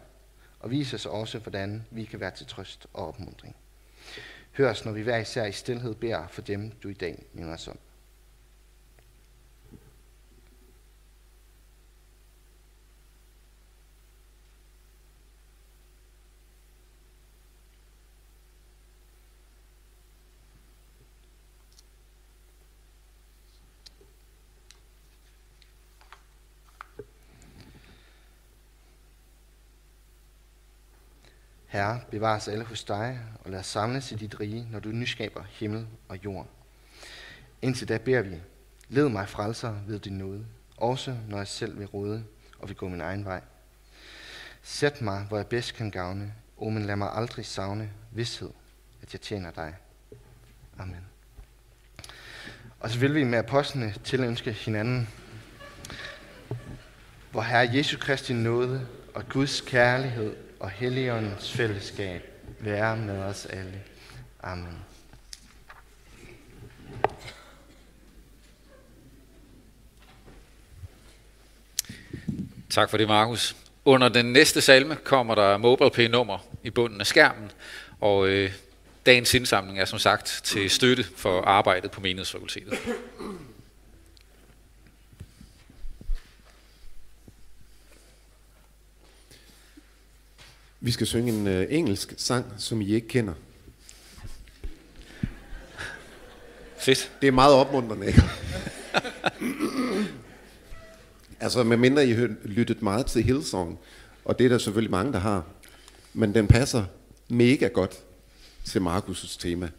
og 0.60 0.72
vis 0.72 0.94
os 0.94 1.06
også, 1.06 1.40
hvordan 1.40 1.86
vi 1.92 2.06
kan 2.06 2.20
være 2.20 2.32
til 2.32 2.46
trøst 2.46 2.88
og 2.94 3.08
opmuntring. 3.08 3.56
Hør 4.58 4.70
os, 4.70 4.86
når 4.86 4.92
vi 4.92 5.02
hver 5.02 5.18
især 5.18 5.46
i 5.46 5.52
stillhed 5.52 5.96
beder 5.96 6.28
for 6.28 6.42
dem, 6.42 6.72
du 6.72 6.90
i 6.90 6.94
dag 6.94 7.24
minder 7.34 7.54
os 7.54 7.68
om. 7.68 7.80
Herre, 31.80 32.02
bevar 32.12 32.36
os 32.36 32.48
alle 32.48 32.66
hos 32.66 32.84
dig, 32.84 33.20
og 33.44 33.52
lad 33.52 33.60
os 33.60 33.66
samles 33.66 34.12
i 34.12 34.16
dit 34.16 34.40
rige, 34.40 34.68
når 34.72 34.80
du 34.80 34.90
nyskaber 34.90 35.44
himmel 35.50 35.88
og 36.08 36.24
jord. 36.26 36.48
Indtil 37.62 37.90
da 37.90 37.98
beder 37.98 38.22
vi, 38.22 38.36
led 38.90 39.10
mig 39.10 39.30
frelser 39.30 39.76
ved 39.88 40.00
din 40.00 40.18
nåde, 40.18 40.46
også 40.78 41.16
når 41.28 41.38
jeg 41.38 41.48
selv 41.48 41.80
vil 41.80 41.88
råde 41.88 42.24
og 42.60 42.70
vil 42.70 42.78
gå 42.78 42.88
min 42.88 43.02
egen 43.02 43.26
vej. 43.26 43.42
Sæt 44.62 45.02
mig, 45.02 45.26
hvor 45.28 45.38
jeg 45.38 45.48
bedst 45.48 45.74
kan 45.74 45.92
gavne, 45.92 46.34
o 46.58 46.70
men 46.70 46.86
lad 46.86 46.96
mig 46.96 47.10
aldrig 47.14 47.46
savne 47.46 47.90
vidshed, 48.12 48.50
at 49.02 49.14
jeg 49.14 49.22
tjener 49.22 49.52
dig. 49.52 49.76
Amen. 50.80 51.06
Og 52.80 52.90
så 52.90 53.00
vil 53.00 53.16
vi 53.16 53.24
med 53.24 53.40
apostlene 53.40 53.94
tilønske 54.04 54.52
hinanden, 54.52 55.10
hvor 57.32 57.42
Herre 57.42 57.70
Jesu 57.74 57.98
Kristi 57.98 58.34
nåde 58.34 58.88
og 59.14 59.30
Guds 59.30 59.62
kærlighed 59.62 60.49
og 60.60 60.70
Helligåndens 60.70 61.52
fællesskab 61.52 62.22
være 62.60 62.98
med 62.98 63.18
os 63.24 63.46
alle. 63.46 63.82
Amen. 64.44 64.80
Tak 72.70 72.90
for 72.90 72.98
det, 72.98 73.08
Markus. 73.08 73.56
Under 73.86 74.10
den 74.10 74.26
næste 74.26 74.62
salme 74.62 74.96
kommer 74.96 75.36
der 75.36 75.58
MobilePay-nummer 75.58 76.38
i 76.64 76.70
bunden 76.70 77.02
af 77.02 77.08
skærmen, 77.08 77.52
og 78.00 78.28
øh, 78.28 78.52
dagens 79.06 79.34
indsamling 79.34 79.80
er 79.80 79.86
som 79.86 80.00
sagt 80.00 80.42
til 80.44 80.70
støtte 80.70 81.06
for 81.16 81.42
arbejdet 81.42 81.92
på 81.92 82.02
menighedsfakultetet. 82.02 82.74
Vi 90.82 90.92
skal 90.92 91.08
synge 91.08 91.32
en 91.32 91.48
uh, 91.48 91.74
engelsk 91.74 92.14
sang, 92.18 92.46
som 92.58 92.82
I 92.82 92.94
ikke 92.94 93.08
kender. 93.08 93.34
Fedt. 96.78 97.12
Det 97.22 97.28
er 97.28 97.32
meget 97.32 97.54
opmuntrende, 97.54 98.08
ikke? 98.08 98.22
altså, 101.40 101.64
medmindre 101.64 102.08
I 102.08 102.12
har 102.12 102.36
lyttet 102.44 102.82
meget 102.82 103.06
til 103.06 103.24
Hillsong, 103.24 103.80
og 104.26 104.40
det 104.40 104.46
er 104.46 104.50
der 104.50 104.58
selvfølgelig 104.58 104.92
mange, 104.92 105.14
der 105.14 105.20
har, 105.20 105.46
men 106.14 106.34
den 106.34 106.48
passer 106.48 106.86
mega 107.28 107.68
godt 107.68 108.04
til 108.64 108.80
Markus' 108.80 109.40
tema. 109.40 109.70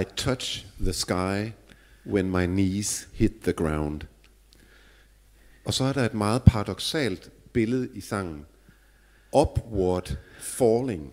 I 0.00 0.04
touch 0.16 0.66
the 0.80 0.92
sky 0.92 1.52
when 2.06 2.30
my 2.30 2.46
knees 2.46 3.08
hit 3.12 3.32
the 3.42 3.52
ground. 3.52 4.00
Og 5.64 5.74
så 5.74 5.84
er 5.84 5.92
der 5.92 6.04
et 6.04 6.14
meget 6.14 6.42
paradoxalt 6.42 7.30
billede 7.52 7.88
i 7.94 8.00
sangen. 8.00 8.46
Upward 9.34 10.18
falling. 10.38 11.12